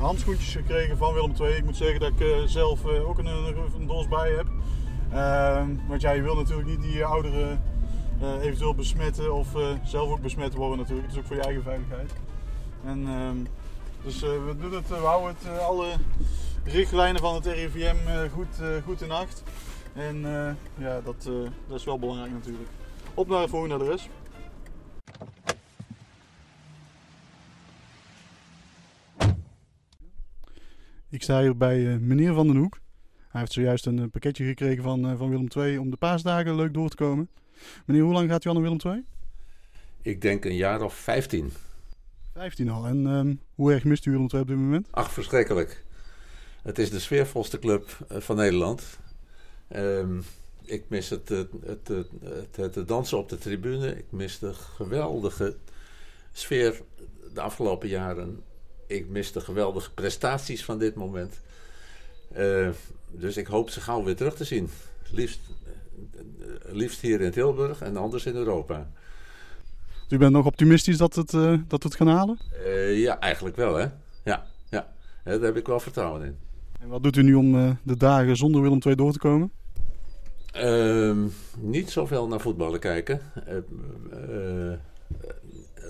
handschoentjes 0.00 0.52
gekregen 0.52 0.96
van 0.96 1.14
Willem 1.14 1.32
II. 1.40 1.56
Ik 1.56 1.64
moet 1.64 1.76
zeggen 1.76 2.00
dat 2.00 2.12
ik 2.16 2.48
zelf 2.48 2.84
ook 2.84 3.18
een, 3.18 3.26
een, 3.26 3.86
dos 3.86 4.08
bij 4.08 4.30
heb. 4.30 4.46
Ehm, 5.12 5.68
want 5.86 6.00
ja, 6.00 6.10
je 6.10 6.22
wil 6.22 6.34
natuurlijk 6.34 6.68
niet 6.68 6.82
die 6.82 7.04
ouderen 7.04 7.62
eventueel 8.40 8.74
besmetten 8.74 9.34
of 9.34 9.48
zelf 9.84 10.10
ook 10.10 10.20
besmet 10.20 10.54
worden 10.54 10.78
natuurlijk. 10.78 11.06
Het 11.06 11.16
is 11.16 11.22
ook 11.22 11.26
voor 11.26 11.36
je 11.36 11.42
eigen 11.42 11.62
veiligheid. 11.62 12.12
En, 12.84 13.06
ehm, 13.06 13.36
dus 14.04 14.22
eh, 14.22 14.28
we, 14.28 14.56
doen 14.60 14.72
het, 14.72 14.84
eh, 14.90 15.00
we 15.00 15.06
houden 15.06 15.34
het, 15.38 15.46
eh, 15.48 15.66
alle 15.66 15.94
richtlijnen 16.64 17.20
van 17.20 17.34
het 17.34 17.46
RIVM 17.46 17.96
eh, 18.06 18.32
goed, 18.32 18.60
eh, 18.60 18.68
goed 18.84 19.02
in 19.02 19.10
acht. 19.10 19.42
En 19.94 20.16
eh, 20.24 20.54
ja, 20.84 21.00
dat, 21.00 21.26
eh, 21.26 21.50
dat 21.68 21.78
is 21.78 21.84
wel 21.84 21.98
belangrijk 21.98 22.32
natuurlijk. 22.32 22.68
Op 23.14 23.28
naar 23.28 23.40
het 23.40 23.50
volgende 23.50 23.74
adres. 23.74 24.08
Ik 31.10 31.22
sta 31.22 31.40
hier 31.40 31.56
bij 31.56 31.92
eh, 31.92 31.98
meneer 31.98 32.34
Van 32.34 32.46
den 32.46 32.56
Hoek. 32.56 32.78
Hij 33.28 33.40
heeft 33.40 33.52
zojuist 33.52 33.86
een 33.86 34.10
pakketje 34.10 34.44
gekregen 34.44 34.82
van, 34.82 35.08
eh, 35.08 35.16
van 35.16 35.28
Willem 35.28 35.48
II 35.56 35.78
om 35.78 35.90
de 35.90 35.96
paasdagen 35.96 36.54
leuk 36.54 36.74
door 36.74 36.88
te 36.88 36.96
komen. 36.96 37.28
Meneer, 37.86 38.02
hoe 38.02 38.12
lang 38.12 38.30
gaat 38.30 38.44
u 38.44 38.48
al 38.48 38.54
naar 38.54 38.62
Willem 38.62 38.78
II? 38.86 39.04
Ik 40.02 40.20
denk 40.20 40.44
een 40.44 40.56
jaar 40.56 40.82
of 40.82 40.94
15. 40.94 41.52
15 42.38 42.68
al. 42.68 42.86
En 42.86 43.06
ehm, 43.06 43.34
hoe 43.54 43.72
erg 43.72 43.84
mist 43.84 44.06
u 44.06 44.10
Willem 44.10 44.24
op 44.24 44.30
dit 44.30 44.56
moment? 44.56 44.88
Ach, 44.90 45.12
verschrikkelijk. 45.12 45.84
Het 46.62 46.78
is 46.78 46.90
de 46.90 46.98
sfeervolste 46.98 47.58
club 47.58 47.98
eh, 48.08 48.20
van 48.20 48.36
Nederland. 48.36 48.98
Ehm, 49.68 50.20
ik 50.64 50.84
mis 50.88 51.10
het, 51.10 51.28
het, 51.28 51.50
het, 51.64 51.88
het, 52.54 52.74
het, 52.74 52.88
dansen 52.88 53.18
op 53.18 53.28
de 53.28 53.38
tribune. 53.38 53.96
Ik 53.96 54.04
mis 54.10 54.38
de 54.38 54.54
geweldige 54.54 55.56
sfeer 56.32 56.82
de 57.34 57.40
afgelopen 57.40 57.88
jaren. 57.88 58.42
Ik 58.86 59.08
mis 59.08 59.32
de 59.32 59.40
geweldige 59.40 59.92
prestaties 59.92 60.64
van 60.64 60.78
dit 60.78 60.94
moment. 60.94 61.40
Eh, 62.32 62.68
dus 63.10 63.36
ik 63.36 63.46
hoop 63.46 63.70
ze 63.70 63.80
gauw 63.80 64.04
weer 64.04 64.16
terug 64.16 64.34
te 64.34 64.44
zien. 64.44 64.70
Liefst, 65.10 65.40
eh, 66.14 66.72
liefst 66.72 67.00
hier 67.00 67.20
in 67.20 67.30
Tilburg 67.30 67.80
en 67.80 67.96
anders 67.96 68.26
in 68.26 68.34
Europa. 68.34 68.90
U 70.08 70.18
bent 70.18 70.32
nog 70.32 70.46
optimistisch 70.46 70.96
dat, 70.96 71.14
het, 71.14 71.34
eh, 71.34 71.54
dat 71.66 71.82
we 71.82 71.88
het 71.88 71.94
gaan 71.94 72.08
halen? 72.08 72.38
Eh, 72.64 72.98
ja, 72.98 73.18
eigenlijk 73.18 73.56
wel, 73.56 73.74
hè? 73.74 73.86
Ja, 74.24 74.46
ja. 74.70 74.88
Daar 75.24 75.40
heb 75.40 75.56
ik 75.56 75.66
wel 75.66 75.80
vertrouwen 75.80 76.22
in. 76.22 76.36
En 76.80 76.88
wat 76.88 77.02
doet 77.02 77.16
u 77.16 77.22
nu 77.22 77.34
om 77.34 77.54
eh, 77.54 77.70
de 77.82 77.96
dagen 77.96 78.36
zonder 78.36 78.62
Willem 78.62 78.78
II 78.86 78.94
door 78.94 79.12
te 79.12 79.18
komen? 79.18 79.52
Ehm, 80.52 81.18
niet 81.56 81.90
zoveel 81.90 82.28
naar 82.28 82.40
voetballen 82.40 82.80
kijken. 82.80 83.20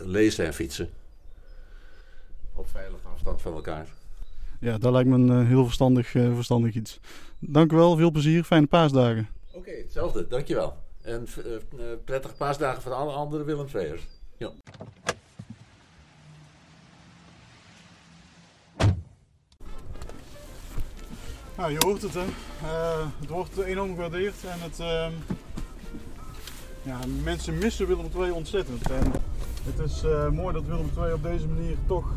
Lezen 0.05 0.47
en 0.47 0.55
fietsen. 0.55 0.89
Op 2.55 2.69
veilige 2.69 3.09
afstand 3.15 3.41
van 3.43 3.55
elkaar. 3.55 3.87
Ja, 4.61 4.79
dat 4.79 4.93
lijkt 4.93 5.09
me 5.09 5.15
een 5.15 5.47
heel 5.47 5.65
verstandig, 5.65 6.11
verstandig 6.11 6.75
iets. 6.75 7.01
Dank 7.39 7.73
u 7.73 7.77
wel, 7.77 7.97
veel 7.97 8.11
plezier, 8.11 8.45
fijne 8.45 8.67
paasdagen. 8.67 9.29
Oké, 9.53 9.71
hetzelfde. 9.71 10.27
Dankjewel. 10.27 10.77
En 11.09 11.27
eh, 11.45 11.55
eh, 11.55 11.99
prettige 12.05 12.35
paasdagen 12.35 12.83
voor 12.83 12.93
alle 12.93 13.13
andere 13.13 13.45
Willem 13.45 13.67
II'ers. 13.75 14.07
Ja. 14.37 14.51
Nou, 21.57 21.73
je 21.73 21.79
hoort 21.79 22.03
het 22.03 22.15
hè. 22.15 22.25
Eh, 22.63 23.07
het 23.21 23.29
wordt 23.29 23.59
enorm 23.59 23.89
gewaardeerd 23.89 24.45
en 24.45 24.61
het, 24.61 24.81
ehm, 24.81 25.13
ja, 26.83 26.99
mensen 27.23 27.59
missen 27.59 27.87
Willem 27.87 28.09
II 28.17 28.31
ontzettend. 28.31 28.91
En 28.91 29.13
het 29.65 29.79
is 29.79 30.03
mooi 30.33 30.53
dat 30.53 30.65
Willem 30.65 30.91
II 30.99 31.13
op 31.13 31.23
deze 31.23 31.49
manier 31.49 31.77
toch 31.87 32.15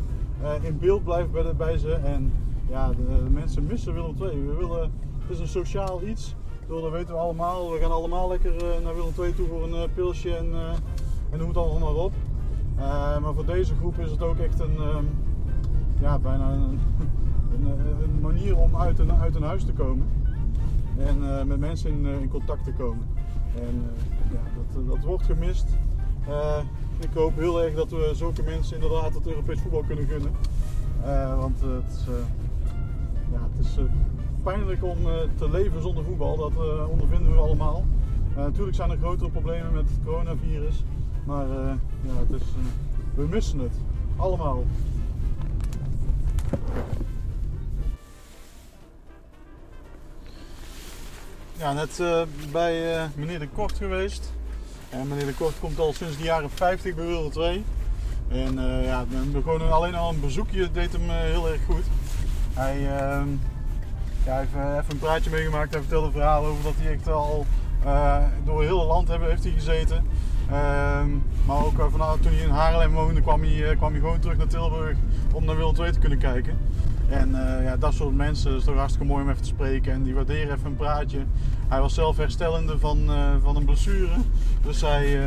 in 0.62 0.78
beeld 0.78 1.04
blijft 1.04 1.30
bij, 1.56 1.72
de- 1.72 1.78
ze. 1.78 1.94
En 1.94 2.32
ja, 2.68 2.88
de, 2.88 2.96
de 3.24 3.30
mensen 3.30 3.66
missen 3.66 3.94
Willem 3.94 4.16
II. 4.22 4.46
We 4.46 4.54
willen, 4.54 4.92
het 5.20 5.30
is 5.30 5.38
een 5.38 5.48
sociaal 5.48 6.02
iets. 6.02 6.34
Bedoel, 6.72 6.90
Dat 6.90 6.98
weten 6.98 7.14
we 7.14 7.20
allemaal. 7.20 7.72
We 7.72 7.78
gaan 7.78 7.90
allemaal 7.90 8.28
lekker 8.28 8.56
eh, 8.56 8.84
naar 8.84 8.94
Willem 8.94 9.12
II 9.18 9.34
toe 9.34 9.48
voor 9.48 9.62
een 9.62 9.74
eh, 9.74 9.88
pilsje 9.94 10.36
en, 10.36 10.52
eh 10.52 10.74
en 11.30 11.38
noem 11.38 11.48
het 11.48 11.56
allemaal 11.56 11.94
op. 11.94 12.12
Maar 13.22 13.34
voor 13.34 13.46
deze 13.46 13.74
groep 13.74 13.98
is 13.98 14.10
het 14.10 14.22
ook 14.22 14.38
echt 14.38 14.60
een, 14.60 14.76
ehm, 14.76 15.04
ja, 16.00 16.18
bijna 16.18 16.52
een, 16.52 16.78
een, 18.02 18.20
manier 18.20 18.56
om 18.56 18.76
uit 18.76 18.98
een, 18.98 19.12
uit 19.12 19.34
een 19.34 19.42
huis 19.42 19.64
te 19.64 19.72
komen. 19.72 20.06
En 20.98 21.46
met 21.46 21.58
mensen 21.58 21.90
in, 21.90 22.06
in 22.06 22.28
contact 22.28 22.64
te 22.64 22.72
komen. 22.72 23.06
En 23.54 23.82
ja, 24.30 24.40
dat, 24.74 24.86
dat 24.86 25.04
wordt 25.04 25.24
gemist. 25.24 25.66
Ik 26.98 27.10
hoop 27.14 27.36
heel 27.36 27.62
erg 27.62 27.74
dat 27.74 27.90
we 27.90 28.10
zulke 28.14 28.42
mensen 28.42 28.74
inderdaad 28.74 29.14
het 29.14 29.26
Europees 29.26 29.60
voetbal 29.60 29.84
kunnen 29.86 30.06
gunnen. 30.06 30.32
Want 31.38 31.60
het 31.60 32.06
ja, 33.32 33.40
het 33.52 33.66
is 33.66 33.78
pijnlijk 34.42 34.84
om 34.84 34.98
eh, 35.06 35.14
te 35.38 35.50
leven 35.50 35.82
zonder 35.82 36.04
voetbal. 36.04 36.36
Dat 36.36 36.52
eh, 36.52 36.90
ondervinden 36.90 37.32
we 37.32 37.38
allemaal. 37.38 37.84
Eh, 38.36 38.42
natuurlijk 38.42 38.76
zijn 38.76 38.90
er 38.90 38.96
grotere 38.96 39.30
problemen 39.30 39.72
met 39.72 39.84
het 39.84 39.98
coronavirus. 40.04 40.84
Maar 41.24 41.46
ja, 42.02 42.12
het 42.28 42.40
is, 42.40 42.46
we 43.14 43.26
missen 43.28 43.58
het. 43.58 43.72
Allemaal. 44.16 44.64
Ja, 51.58 51.72
net 51.72 52.02
bij 52.52 53.08
meneer 53.16 53.38
De 53.38 53.48
Kort 53.48 53.76
geweest. 53.76 54.32
En 54.90 55.08
meneer 55.08 55.26
De 55.26 55.34
Kort 55.34 55.60
komt 55.60 55.78
al 55.78 55.92
sinds 55.92 56.16
de 56.16 56.24
jaren 56.24 56.50
50 56.50 56.94
bij 56.94 57.06
Wereld 57.06 57.32
2. 57.32 57.64
En 58.32 58.58
eh, 58.58 58.84
ja, 58.84 59.04
gewoon 59.32 59.72
alleen 59.72 59.94
al 59.94 60.08
een 60.08 60.20
bezoekje 60.20 60.70
deed 60.70 60.92
hem 60.92 61.10
heel 61.10 61.48
erg 61.48 61.64
goed. 61.64 61.84
Hij, 62.54 62.98
ehm, 62.98 63.28
ja, 64.24 64.32
hij 64.32 64.38
heeft 64.38 64.54
eh, 64.54 64.76
even 64.76 64.90
een 64.90 64.98
praatje 64.98 65.30
meegemaakt. 65.30 65.72
Hij 65.72 65.80
vertelde 65.80 66.06
een 66.06 66.12
verhaal 66.12 66.44
over 66.44 66.62
dat 66.62 66.74
hij 66.76 66.92
echt 66.92 67.08
al 67.08 67.46
eh, 67.84 68.16
door 68.44 68.62
heel 68.62 68.78
het 68.78 68.88
land 68.88 69.08
heeft 69.08 69.44
hij 69.44 69.52
gezeten. 69.52 70.04
Ehm, 70.50 71.10
maar 71.46 71.64
ook 71.64 71.88
vanaf 71.90 72.16
toen 72.20 72.32
hij 72.32 72.42
in 72.42 72.50
Haarlem 72.50 72.92
woonde, 72.92 73.20
kwam 73.20 73.42
hij, 73.42 73.76
kwam 73.76 73.92
hij 73.92 74.00
gewoon 74.00 74.18
terug 74.18 74.36
naar 74.36 74.46
Tilburg 74.46 74.96
om 75.32 75.44
naar 75.44 75.56
Willem 75.56 75.74
2 75.74 75.92
te 75.92 75.98
kunnen 75.98 76.18
kijken. 76.18 76.58
En 77.08 77.30
ja, 77.62 77.76
dat 77.76 77.94
soort 77.94 78.14
mensen, 78.14 78.56
is 78.56 78.64
toch 78.64 78.76
hartstikke 78.76 79.06
mooi 79.06 79.22
om 79.22 79.30
even 79.30 79.42
te 79.42 79.48
spreken. 79.48 79.92
En 79.92 80.02
die 80.02 80.14
waarderen 80.14 80.54
even 80.54 80.66
een 80.66 80.76
praatje. 80.76 81.18
Hij 81.68 81.80
was 81.80 81.94
zelf 81.94 82.16
herstellende 82.16 82.78
van, 82.78 83.10
van 83.42 83.56
een 83.56 83.64
blessure. 83.64 84.16
Dus 84.62 84.80
hij, 84.80 85.18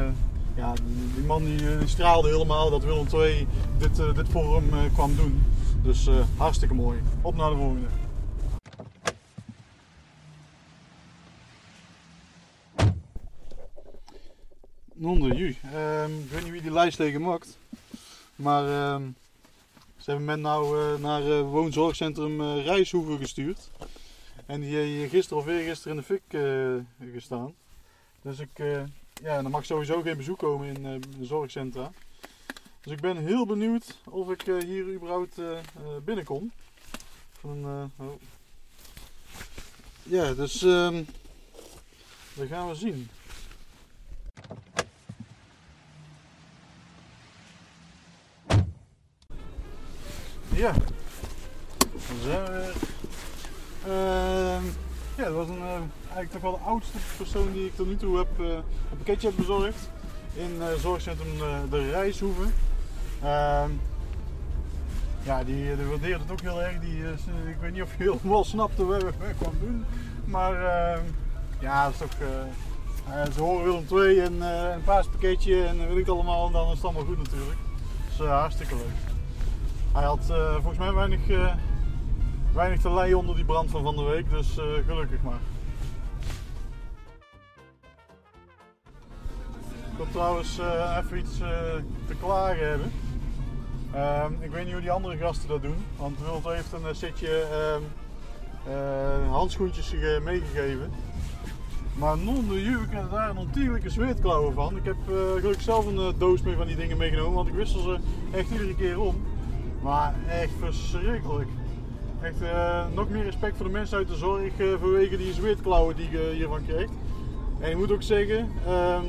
ja, 0.55 0.73
die, 1.15 1.25
man 1.25 1.43
die, 1.43 1.59
straalde 1.85 2.29
helemaal 2.29 2.69
dat 2.69 2.83
Willem 2.83 3.07
II 3.13 3.47
dit, 3.77 3.95
dit 3.95 4.35
eh, 4.35 4.93
kwam 4.93 5.15
doen. 5.15 5.43
Dus 5.81 6.09
hartstikke 6.37 6.73
mooi. 6.73 6.99
Op 7.21 7.35
naar 7.35 7.49
de 7.49 7.55
volgende. 7.55 7.87
Nonde, 15.05 15.35
ju. 15.35 15.55
Ehm, 15.63 16.19
ik 16.19 16.29
weet 16.29 16.43
niet 16.43 16.51
wie 16.51 16.61
die 16.61 16.71
lijst 16.71 16.97
heeft 16.97 17.11
gemaakt. 17.11 17.57
Maar 18.35 18.63
ehm, 18.63 19.03
ze 19.97 20.09
hebben 20.09 20.25
men 20.25 20.41
nou 20.41 20.79
eh, 20.79 20.99
naar 21.01 21.21
eh, 21.21 21.41
woonzorgcentrum 21.41 22.41
eh 22.41 22.65
Rijshoeven 22.65 23.17
gestuurd. 23.17 23.69
En 24.45 24.61
die 24.61 24.75
heeft 24.75 25.09
gisteren 25.09 25.43
of 25.43 25.47
eergisteren 25.47 25.97
in 25.97 26.03
de 26.03 26.07
fik 26.07 26.41
gestaan. 27.13 27.53
Dus 28.21 28.39
ik, 28.39 28.57
ja, 29.21 29.37
er 29.37 29.49
mag 29.49 29.65
sowieso 29.65 30.01
geen 30.01 30.17
bezoek 30.17 30.37
komen 30.37 30.75
in, 30.75 31.01
de 31.17 31.25
zorgcentra. 31.25 31.91
Dus 32.81 32.93
ik 32.93 33.01
ben 33.01 33.17
heel 33.17 33.45
benieuwd 33.45 33.97
of 34.03 34.31
ik 34.31 34.41
hier 34.41 34.93
überhaupt 34.93 35.41
binnenkom. 36.05 36.51
Van, 37.39 37.91
oh. 37.97 38.13
Ja, 40.03 40.33
dus 40.33 40.61
ehm, 40.61 41.03
dat 42.33 42.47
gaan 42.47 42.67
we 42.67 42.75
zien. 42.75 43.09
Ja, 50.55 50.73
we 51.91 52.23
weer. 52.23 52.73
Ehm, 53.93 54.63
ja, 55.17 55.23
dat 55.23 55.33
was 55.33 55.47
een, 55.47 55.61
eh, 55.61 55.79
eigenlijk 56.03 56.31
toch 56.31 56.41
wel 56.41 56.51
de 56.51 56.57
oudste 56.65 56.97
persoon 57.17 57.51
die 57.51 57.65
ik 57.65 57.75
tot 57.75 57.87
nu 57.87 57.95
toe 57.95 58.17
heb, 58.17 58.27
eh, 58.39 58.45
een 58.45 58.97
pakketje 58.97 59.27
heb 59.27 59.37
bezorgd 59.37 59.89
in 60.33 60.61
eh, 60.61 60.67
zorgcentrum 60.79 61.33
eh, 61.41 61.57
De 61.69 61.89
Rijshoeve. 61.89 62.43
Ehm, 63.23 63.69
ja, 65.23 65.43
die, 65.43 65.75
die 65.75 65.85
waardeerde 65.85 66.19
het 66.23 66.31
ook 66.31 66.41
heel 66.41 66.63
erg. 66.63 66.79
Die, 66.79 67.03
eh, 67.03 67.49
ik 67.49 67.57
weet 67.59 67.71
niet 67.73 67.81
of 67.81 67.97
je 67.97 68.03
helemaal 68.21 68.43
snapte 68.43 68.85
wat 68.85 69.01
we 69.03 69.11
kwam 69.39 69.53
doen. 69.59 69.85
Maar 70.25 70.53
ehm, 70.65 71.03
ja, 71.59 71.87
is 71.87 71.97
toch. 71.97 72.09
eh, 72.19 73.21
eh, 73.21 73.31
ze 73.33 73.41
horen 73.41 73.63
Willem 73.65 73.87
2 73.87 74.21
en 74.21 74.41
eh, 74.41 74.73
een 74.73 74.83
paaspakketje 74.83 75.65
en 75.65 75.87
weet 75.87 75.97
ik 75.97 76.07
allemaal. 76.07 76.45
En 76.47 76.51
dan 76.51 76.67
is 76.67 76.73
het 76.75 76.83
allemaal 76.83 77.05
goed 77.05 77.17
natuurlijk. 77.17 77.57
Dus 78.09 78.19
eh, 78.25 78.39
hartstikke 78.39 78.75
leuk. 78.75 79.14
Hij 79.95 80.03
had 80.03 80.29
eh, 80.29 80.53
volgens 80.53 80.77
mij 80.77 80.93
weinig, 80.93 81.29
eh, 81.29 81.53
weinig 82.53 82.81
te 82.81 82.91
lijden 82.93 83.17
onder 83.17 83.35
die 83.35 83.45
brand 83.45 83.69
van 83.71 83.83
van 83.83 83.95
de 83.95 84.03
week. 84.03 84.29
Dus 84.29 84.57
eh, 84.57 84.65
gelukkig 84.87 85.21
maar. 85.21 85.39
Ik 89.91 89.97
wil 90.01 90.07
trouwens 90.11 90.59
even 91.03 91.17
iets 91.17 91.37
te 92.07 92.15
klagen 92.19 92.69
hebben. 92.69 92.91
Ehm, 93.93 94.31
ik 94.39 94.51
weet 94.51 94.63
niet 94.63 94.73
hoe 94.73 94.81
die 94.81 94.91
andere 94.91 95.17
gasten 95.17 95.47
dat 95.49 95.61
doen. 95.61 95.85
Want 95.97 96.17
II 96.45 96.55
heeft 96.55 96.73
een 96.73 96.95
setje 96.95 97.41
eh, 98.67 99.31
handschoentjes 99.31 99.89
ge- 99.89 100.21
meegegeven. 100.23 100.91
Maar 101.97 102.17
non 102.17 102.47
de 102.47 102.61
ju, 102.63 102.77
ik 102.81 102.91
daar 103.11 103.29
een 103.29 103.37
ontiegelijke 103.37 103.89
zweetklauwen 103.89 104.53
van. 104.53 104.77
Ik 104.77 104.83
heb 104.85 104.95
gelukkig 105.07 105.61
zelf 105.61 105.85
een 105.85 106.15
doos 106.17 106.41
mee 106.41 106.55
van 106.55 106.67
die 106.67 106.75
dingen 106.75 106.97
meegenomen. 106.97 107.33
Want 107.33 107.47
ik 107.47 107.53
wissel 107.53 107.79
ze 107.79 107.97
echt 108.31 108.49
iedere 108.51 108.75
keer 108.75 108.99
om. 108.99 109.15
Maar 109.85 110.15
echt 110.29 110.51
verschrikkelijk. 110.59 111.47
Echt 112.21 112.41
eh, 112.41 112.85
nog 112.95 113.09
meer 113.09 113.23
respect 113.23 113.57
voor 113.57 113.65
de 113.65 113.71
mensen 113.71 113.97
uit 113.97 114.07
de 114.07 114.15
zorg 114.15 114.59
eh, 114.59 114.67
vanwege 114.79 115.17
die 115.17 115.33
zweetklauwen 115.33 115.95
die 115.95 116.09
je 116.09 116.31
hiervan 116.35 116.65
krijgt. 116.65 116.91
En 117.59 117.71
ik 117.71 117.77
moet 117.77 117.91
ook 117.91 118.01
zeggen, 118.01 118.49
ehm, 118.65 119.03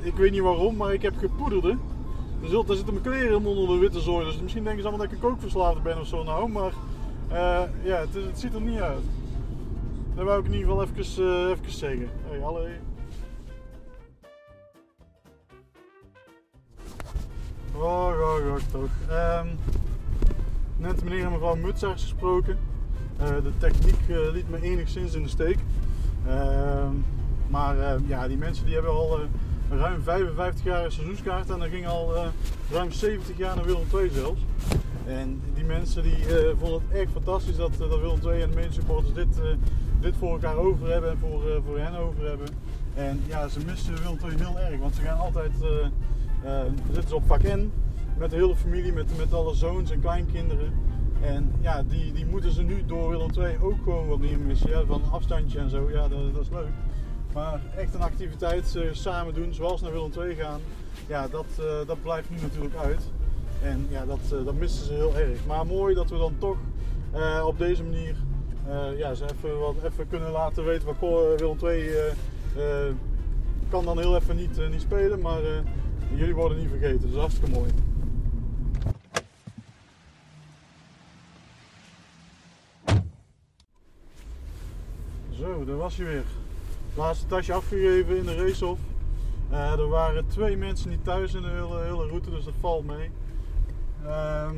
ik 0.00 0.14
weet 0.14 0.30
niet 0.30 0.40
waarom, 0.40 0.76
maar 0.76 0.92
ik 0.92 1.02
heb 1.02 1.16
gepoederde. 1.18 1.76
Er 2.42 2.48
zit- 2.48 2.66
daar 2.66 2.76
zitten 2.76 2.94
mijn 2.94 3.06
kleren 3.16 3.44
onder 3.44 3.66
de 3.66 3.78
witte 3.78 4.00
zooi. 4.00 4.24
Dus 4.24 4.40
misschien 4.40 4.64
denken 4.64 4.82
ze 4.82 4.88
allemaal 4.88 5.06
dat 5.06 5.16
ik 5.16 5.22
een 5.22 5.28
kookverslaafde 5.30 5.80
ben 5.80 6.00
of 6.00 6.06
zo 6.06 6.22
nou. 6.22 6.48
Maar 6.50 6.72
eh, 7.28 7.62
ja, 7.82 7.96
het, 7.96 8.14
het 8.14 8.40
ziet 8.40 8.54
er 8.54 8.60
niet 8.60 8.80
uit. 8.80 9.04
Dat 10.14 10.24
wou 10.24 10.38
ik 10.40 10.46
in 10.46 10.52
ieder 10.54 10.68
geval 10.68 10.82
even, 10.82 11.50
even 11.50 11.70
zeggen. 11.72 12.08
Hey. 12.28 12.40
Oh, 17.74 17.82
oh, 17.82 18.54
oh, 18.54 18.56
toch. 18.70 18.90
Ehm, 19.08 19.46
net 20.76 21.04
meneer 21.04 21.24
en 21.24 21.32
mevrouw 21.32 21.54
Mutsaars 21.54 22.02
gesproken. 22.02 22.58
Eh, 23.16 23.28
de 23.28 23.52
techniek 23.58 24.08
eh, 24.08 24.16
liet 24.32 24.50
me 24.50 24.62
enigszins 24.62 25.14
in 25.14 25.22
de 25.22 25.28
steek. 25.28 25.58
Ehm, 26.26 26.94
maar 27.48 27.78
eh, 27.78 27.94
ja, 28.06 28.28
die 28.28 28.36
mensen 28.36 28.64
die 28.64 28.74
hebben 28.74 28.92
al 28.92 29.20
ruim 29.70 30.02
55 30.02 30.64
jaar 30.64 30.84
een 30.84 30.92
seizoenskaart 30.92 31.50
en 31.50 31.58
dat 31.58 31.68
ging 31.68 31.86
al 31.86 32.12
ruim 32.70 32.92
70 32.92 33.36
jaar 33.36 33.56
naar 33.56 33.64
Willem 33.64 33.86
II 33.94 34.10
zelfs. 34.10 34.40
En 35.06 35.40
die 35.54 35.64
mensen 35.64 36.02
die 36.02 36.16
vonden 36.58 36.80
het 36.88 36.98
echt 36.98 37.10
fantastisch 37.12 37.56
dat, 37.56 37.70
dat 37.78 38.00
Willem 38.00 38.18
II 38.24 38.42
en 38.42 38.50
de 38.50 38.56
medesupporters 38.56 39.14
dit, 39.14 39.40
eh, 39.40 39.46
dit 40.00 40.14
voor 40.18 40.30
elkaar 40.32 40.56
over 40.56 40.90
hebben 40.90 41.10
en 41.10 41.18
voor, 41.18 41.62
voor 41.66 41.78
hen 41.78 41.96
over 41.96 42.28
hebben. 42.28 42.48
En 42.94 43.20
ja, 43.26 43.48
ze 43.48 43.60
missen 43.66 43.94
Willem 43.94 44.18
II 44.24 44.36
heel 44.36 44.58
erg, 44.58 44.80
want 44.80 44.94
ze 44.94 45.00
gaan 45.00 45.18
altijd, 45.18 45.52
zitten 46.84 47.08
ze 47.08 47.14
op 47.14 47.26
vak 47.26 47.42
N 47.42 47.72
met 48.18 48.30
de 48.30 48.36
hele 48.36 48.56
familie, 48.56 48.92
met, 48.92 49.18
met 49.18 49.34
alle 49.34 49.54
zoons 49.54 49.90
en 49.90 50.00
kleinkinderen. 50.00 50.72
En 51.22 51.52
ja, 51.60 51.82
die, 51.82 52.12
die 52.12 52.26
moeten 52.26 52.52
ze 52.52 52.62
nu 52.62 52.84
door 52.86 53.10
Willem 53.10 53.30
II 53.38 53.56
ook 53.60 53.82
gewoon 53.82 54.06
wat 54.06 54.18
meer 54.18 54.38
missen. 54.38 54.86
Van 54.86 55.02
afstandje 55.10 55.58
en 55.58 55.70
zo, 55.70 55.90
ja, 55.90 56.08
dat, 56.08 56.34
dat 56.34 56.42
is 56.42 56.50
leuk. 56.50 56.72
Maar 57.32 57.60
echt 57.76 57.94
een 57.94 58.02
activiteit 58.02 58.76
eh, 58.76 58.82
samen 58.92 59.34
doen, 59.34 59.54
zoals 59.54 59.80
naar 59.80 59.92
Willem 59.92 60.10
II 60.18 60.34
gaan, 60.34 60.60
ja, 61.06 61.28
dat, 61.28 61.46
eh, 61.58 61.86
dat 61.86 62.02
blijft 62.02 62.30
nu 62.30 62.36
natuurlijk 62.40 62.76
uit. 62.76 63.10
En 63.62 63.86
ja, 63.90 64.04
dat, 64.06 64.20
eh, 64.24 64.44
dat 64.44 64.54
missen 64.54 64.86
ze 64.86 64.92
heel 64.92 65.16
erg. 65.16 65.46
Maar 65.46 65.66
mooi 65.66 65.94
dat 65.94 66.10
we 66.10 66.18
dan 66.18 66.34
toch 66.38 66.56
op 67.44 67.58
deze 67.58 67.82
manier 67.82 68.16
ja, 68.96 69.14
ze 69.14 69.24
even, 69.24 69.58
wat, 69.58 69.74
even 69.84 70.08
kunnen 70.08 70.30
laten 70.30 70.64
weten 70.64 70.86
wat 70.86 70.96
Willem 71.38 71.56
II 71.62 71.90
kan 73.68 73.84
dan 73.84 73.98
heel 73.98 74.16
even 74.16 74.36
niet, 74.36 74.70
niet 74.70 74.80
spelen. 74.80 75.20
Maar 75.20 75.40
jullie 76.16 76.34
worden 76.34 76.58
niet 76.58 76.68
vergeten, 76.68 77.00
dat 77.00 77.10
is 77.10 77.16
hartstikke 77.16 77.50
mooi. 77.50 77.70
Zo, 85.30 85.64
daar 85.64 85.76
was 85.76 85.96
hij 85.96 86.06
weer. 86.06 86.24
Laatste 86.94 87.26
tasje 87.26 87.52
afgegeven 87.52 88.16
in 88.16 88.24
de 88.24 88.34
race-off. 88.34 88.80
Eh, 89.50 89.72
er 89.72 89.88
waren 89.88 90.26
twee 90.26 90.56
mensen 90.56 90.90
niet 90.90 91.04
thuis 91.04 91.34
in 91.34 91.42
de 91.42 91.48
hele, 91.48 91.82
hele 91.82 92.06
route, 92.06 92.30
dus 92.30 92.44
dat 92.44 92.54
valt 92.60 92.86
mee. 92.86 93.10
Ehm, 94.04 94.54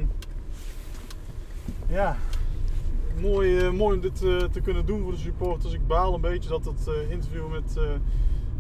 ja, 1.89 2.17
mooi, 3.21 3.59
eh, 3.59 3.71
mooi 3.71 3.95
om 3.97 4.01
dit 4.01 4.23
eh, 4.23 4.45
te 4.45 4.61
kunnen 4.61 4.87
doen 4.87 5.03
voor 5.03 5.13
de 5.13 5.19
supporters. 5.19 5.73
Ik 5.73 5.87
baal 5.87 6.15
een 6.15 6.21
beetje 6.21 6.49
dat 6.49 6.65
het 6.65 6.91
interview 7.11 7.51
met, 7.51 7.79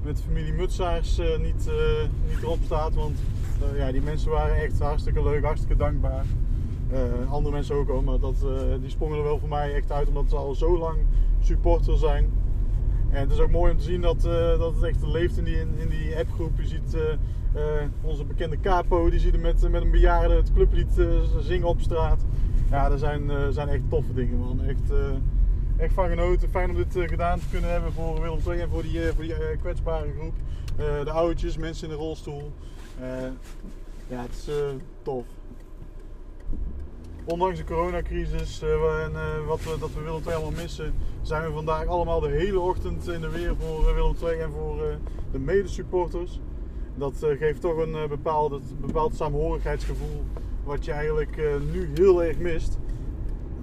met 0.05 0.21
familie 0.21 0.53
Mutsaars 0.53 1.19
eh, 1.19 1.39
niet, 1.39 1.69
eh, 1.69 2.09
niet 2.29 2.43
erop 2.43 2.59
staat. 2.65 2.95
Want 2.95 3.19
eh, 3.61 3.79
ja, 3.79 3.93
die 3.93 4.03
mensen 4.03 4.31
waren 4.31 4.57
echt 4.57 4.79
hartstikke 4.79 5.23
leuk, 5.23 5.45
hartstikke 5.45 5.77
dankbaar. 5.77 6.25
Andere 7.29 7.55
mensen 7.55 7.75
ook 7.75 7.89
al, 7.89 8.03
maar 8.03 8.19
dat, 8.19 8.47
die 8.81 8.91
sprongen 8.91 9.19
er 9.19 9.25
wel 9.25 9.39
voor 9.39 9.49
mij 9.49 9.75
echt 9.75 9.93
uit 9.93 10.09
omdat 10.09 10.25
ze 10.29 10.37
al 10.37 10.55
zo 10.55 10.79
lang 10.79 10.99
supporter 11.41 11.97
zijn. 11.97 12.31
En 13.11 13.21
het 13.21 13.31
is 13.31 13.39
ook 13.39 13.51
mooi 13.51 13.73
om 13.73 13.79
te 13.79 13.85
zien 13.85 14.01
dat, 14.01 14.21
dat 14.59 14.75
het 14.75 14.83
echt 14.83 15.07
leeft 15.07 15.39
in 15.39 15.45
die, 15.45 15.57
in, 15.57 15.89
die 15.89 16.17
appgroep. 16.17 16.61
Je 16.61 16.67
ziet 16.67 16.97
onze 18.03 18.25
bekende 18.25 18.61
Capo, 18.61 19.11
die 19.11 19.21
zie 19.21 19.33
je 19.33 19.39
met, 19.39 19.71
met 19.71 19.83
een 19.83 19.91
bejaarde 19.91 20.35
het 20.35 20.53
clublied 20.53 21.01
zingen 21.41 21.69
op 21.69 21.81
straat. 21.81 22.25
Ja, 22.71 22.89
dat 22.89 22.99
zijn, 22.99 23.53
zijn 23.53 23.69
echt 23.69 23.83
toffe 23.89 24.15
dingen 24.15 24.39
man. 24.39 24.63
Echt, 24.63 24.93
echt 25.77 25.95
van 25.95 26.09
genoten. 26.09 26.49
Fijn 26.49 26.71
om 26.71 26.77
dit 26.77 26.97
eh, 26.97 27.09
gedaan 27.09 27.39
te 27.39 27.49
kunnen 27.51 27.71
hebben 27.71 27.93
voor 27.93 28.21
Willem 28.21 28.39
II 28.49 28.61
en 28.61 28.69
voor 28.69 28.83
die, 28.83 29.03
eh, 29.03 29.15
voor 29.15 29.25
die 29.25 29.35
eh, 29.35 29.61
kwetsbare 29.61 30.13
groep. 30.19 30.35
De 30.77 31.11
oudjes, 31.11 31.57
mensen 31.57 31.89
in 31.89 31.95
de 31.95 32.01
rolstoel. 32.01 32.53
Ja, 34.09 34.21
het 34.23 34.31
is 34.31 34.49
tof. 35.03 35.25
Ondanks 37.25 37.59
de 37.59 37.65
coronacrisis 37.65 38.63
en 38.63 39.13
wat 39.47 39.63
we, 39.63 39.77
dat 39.81 39.95
we 39.95 40.01
Willem 40.01 40.23
II 40.27 40.35
allemaal 40.35 40.63
missen, 40.63 40.95
zijn 41.23 41.47
we 41.47 41.53
vandaag 41.53 41.87
allemaal 41.87 42.21
de 42.21 42.29
hele 42.29 42.61
ochtend 42.61 43.09
in 43.09 43.21
de 43.21 43.29
weer 43.29 43.55
voor 43.57 43.95
Willem 43.95 44.15
II 44.23 44.39
en 44.39 44.51
voor 44.51 44.99
de 45.33 45.39
medesupporters. 45.39 46.41
Dat 46.95 47.15
geeft 47.19 47.61
toch 47.61 47.77
een 47.77 48.09
bepaald, 48.09 48.81
bepaald 48.81 49.15
saamhorigheidsgevoel 49.15 50.25
wat 50.65 50.85
je 50.85 50.93
eigenlijk 50.93 51.37
nu 51.73 51.91
heel 51.95 52.25
erg 52.25 52.39
mist. 52.39 52.79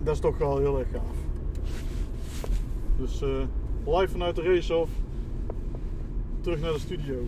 Dat 0.04 0.14
is 0.14 0.22
toch 0.22 0.38
wel 0.38 0.58
heel 0.58 0.80
erg 0.80 0.90
gaaf. 0.92 1.21
Dus 3.02 3.22
eh, 3.22 3.30
live 3.86 4.12
vanuit 4.12 4.36
de 4.36 4.42
race-off, 4.42 4.92
terug 6.42 6.60
naar 6.60 6.72
de 6.72 6.80
studio. 6.80 7.28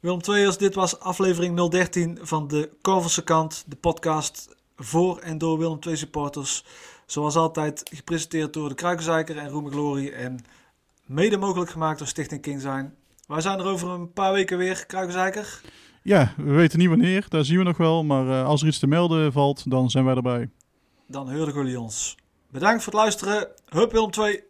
Willem 0.00 0.22
Tweers, 0.22 0.58
dit 0.58 0.74
was 0.74 1.00
aflevering 1.00 1.70
013 1.70 2.18
van 2.22 2.48
de 2.48 2.70
Korverse 2.80 3.24
kant, 3.24 3.64
de 3.66 3.76
podcast 3.76 4.56
voor 4.76 5.18
en 5.18 5.38
door 5.38 5.58
Willem 5.58 5.78
II 5.86 5.96
supporters. 5.96 6.64
Zoals 7.06 7.36
altijd 7.36 7.90
gepresenteerd 7.94 8.52
door 8.52 8.68
de 8.68 8.74
Kruikenzeiker 8.74 9.36
en 9.36 9.48
Roem 9.48 9.64
en 9.64 9.72
Glory 9.72 10.08
en 10.08 10.44
mede 11.06 11.36
mogelijk 11.36 11.70
gemaakt 11.70 11.98
door 11.98 12.08
Stichting 12.08 12.42
King 12.42 12.60
zijn. 12.60 12.94
Wij 13.26 13.40
zijn 13.40 13.58
er 13.58 13.66
over 13.66 13.88
een 13.88 14.12
paar 14.12 14.32
weken 14.32 14.58
weer, 14.58 14.86
Kruikenzeiker. 14.86 15.60
Ja, 16.02 16.34
we 16.36 16.52
weten 16.52 16.78
niet 16.78 16.88
wanneer, 16.88 17.26
daar 17.28 17.44
zien 17.44 17.58
we 17.58 17.64
nog 17.64 17.76
wel. 17.76 18.04
Maar 18.04 18.28
eh, 18.28 18.46
als 18.46 18.62
er 18.62 18.68
iets 18.68 18.78
te 18.78 18.86
melden 18.86 19.32
valt, 19.32 19.70
dan 19.70 19.90
zijn 19.90 20.04
wij 20.04 20.14
erbij. 20.14 20.50
Dan 21.06 21.34
horen 21.34 21.54
jullie 21.54 21.80
ons. 21.80 22.16
Bedankt 22.54 22.82
voor 22.82 22.92
het 22.92 23.02
luisteren. 23.02 23.48
Hup 23.68 23.92
Willem 23.92 24.10
2. 24.10 24.44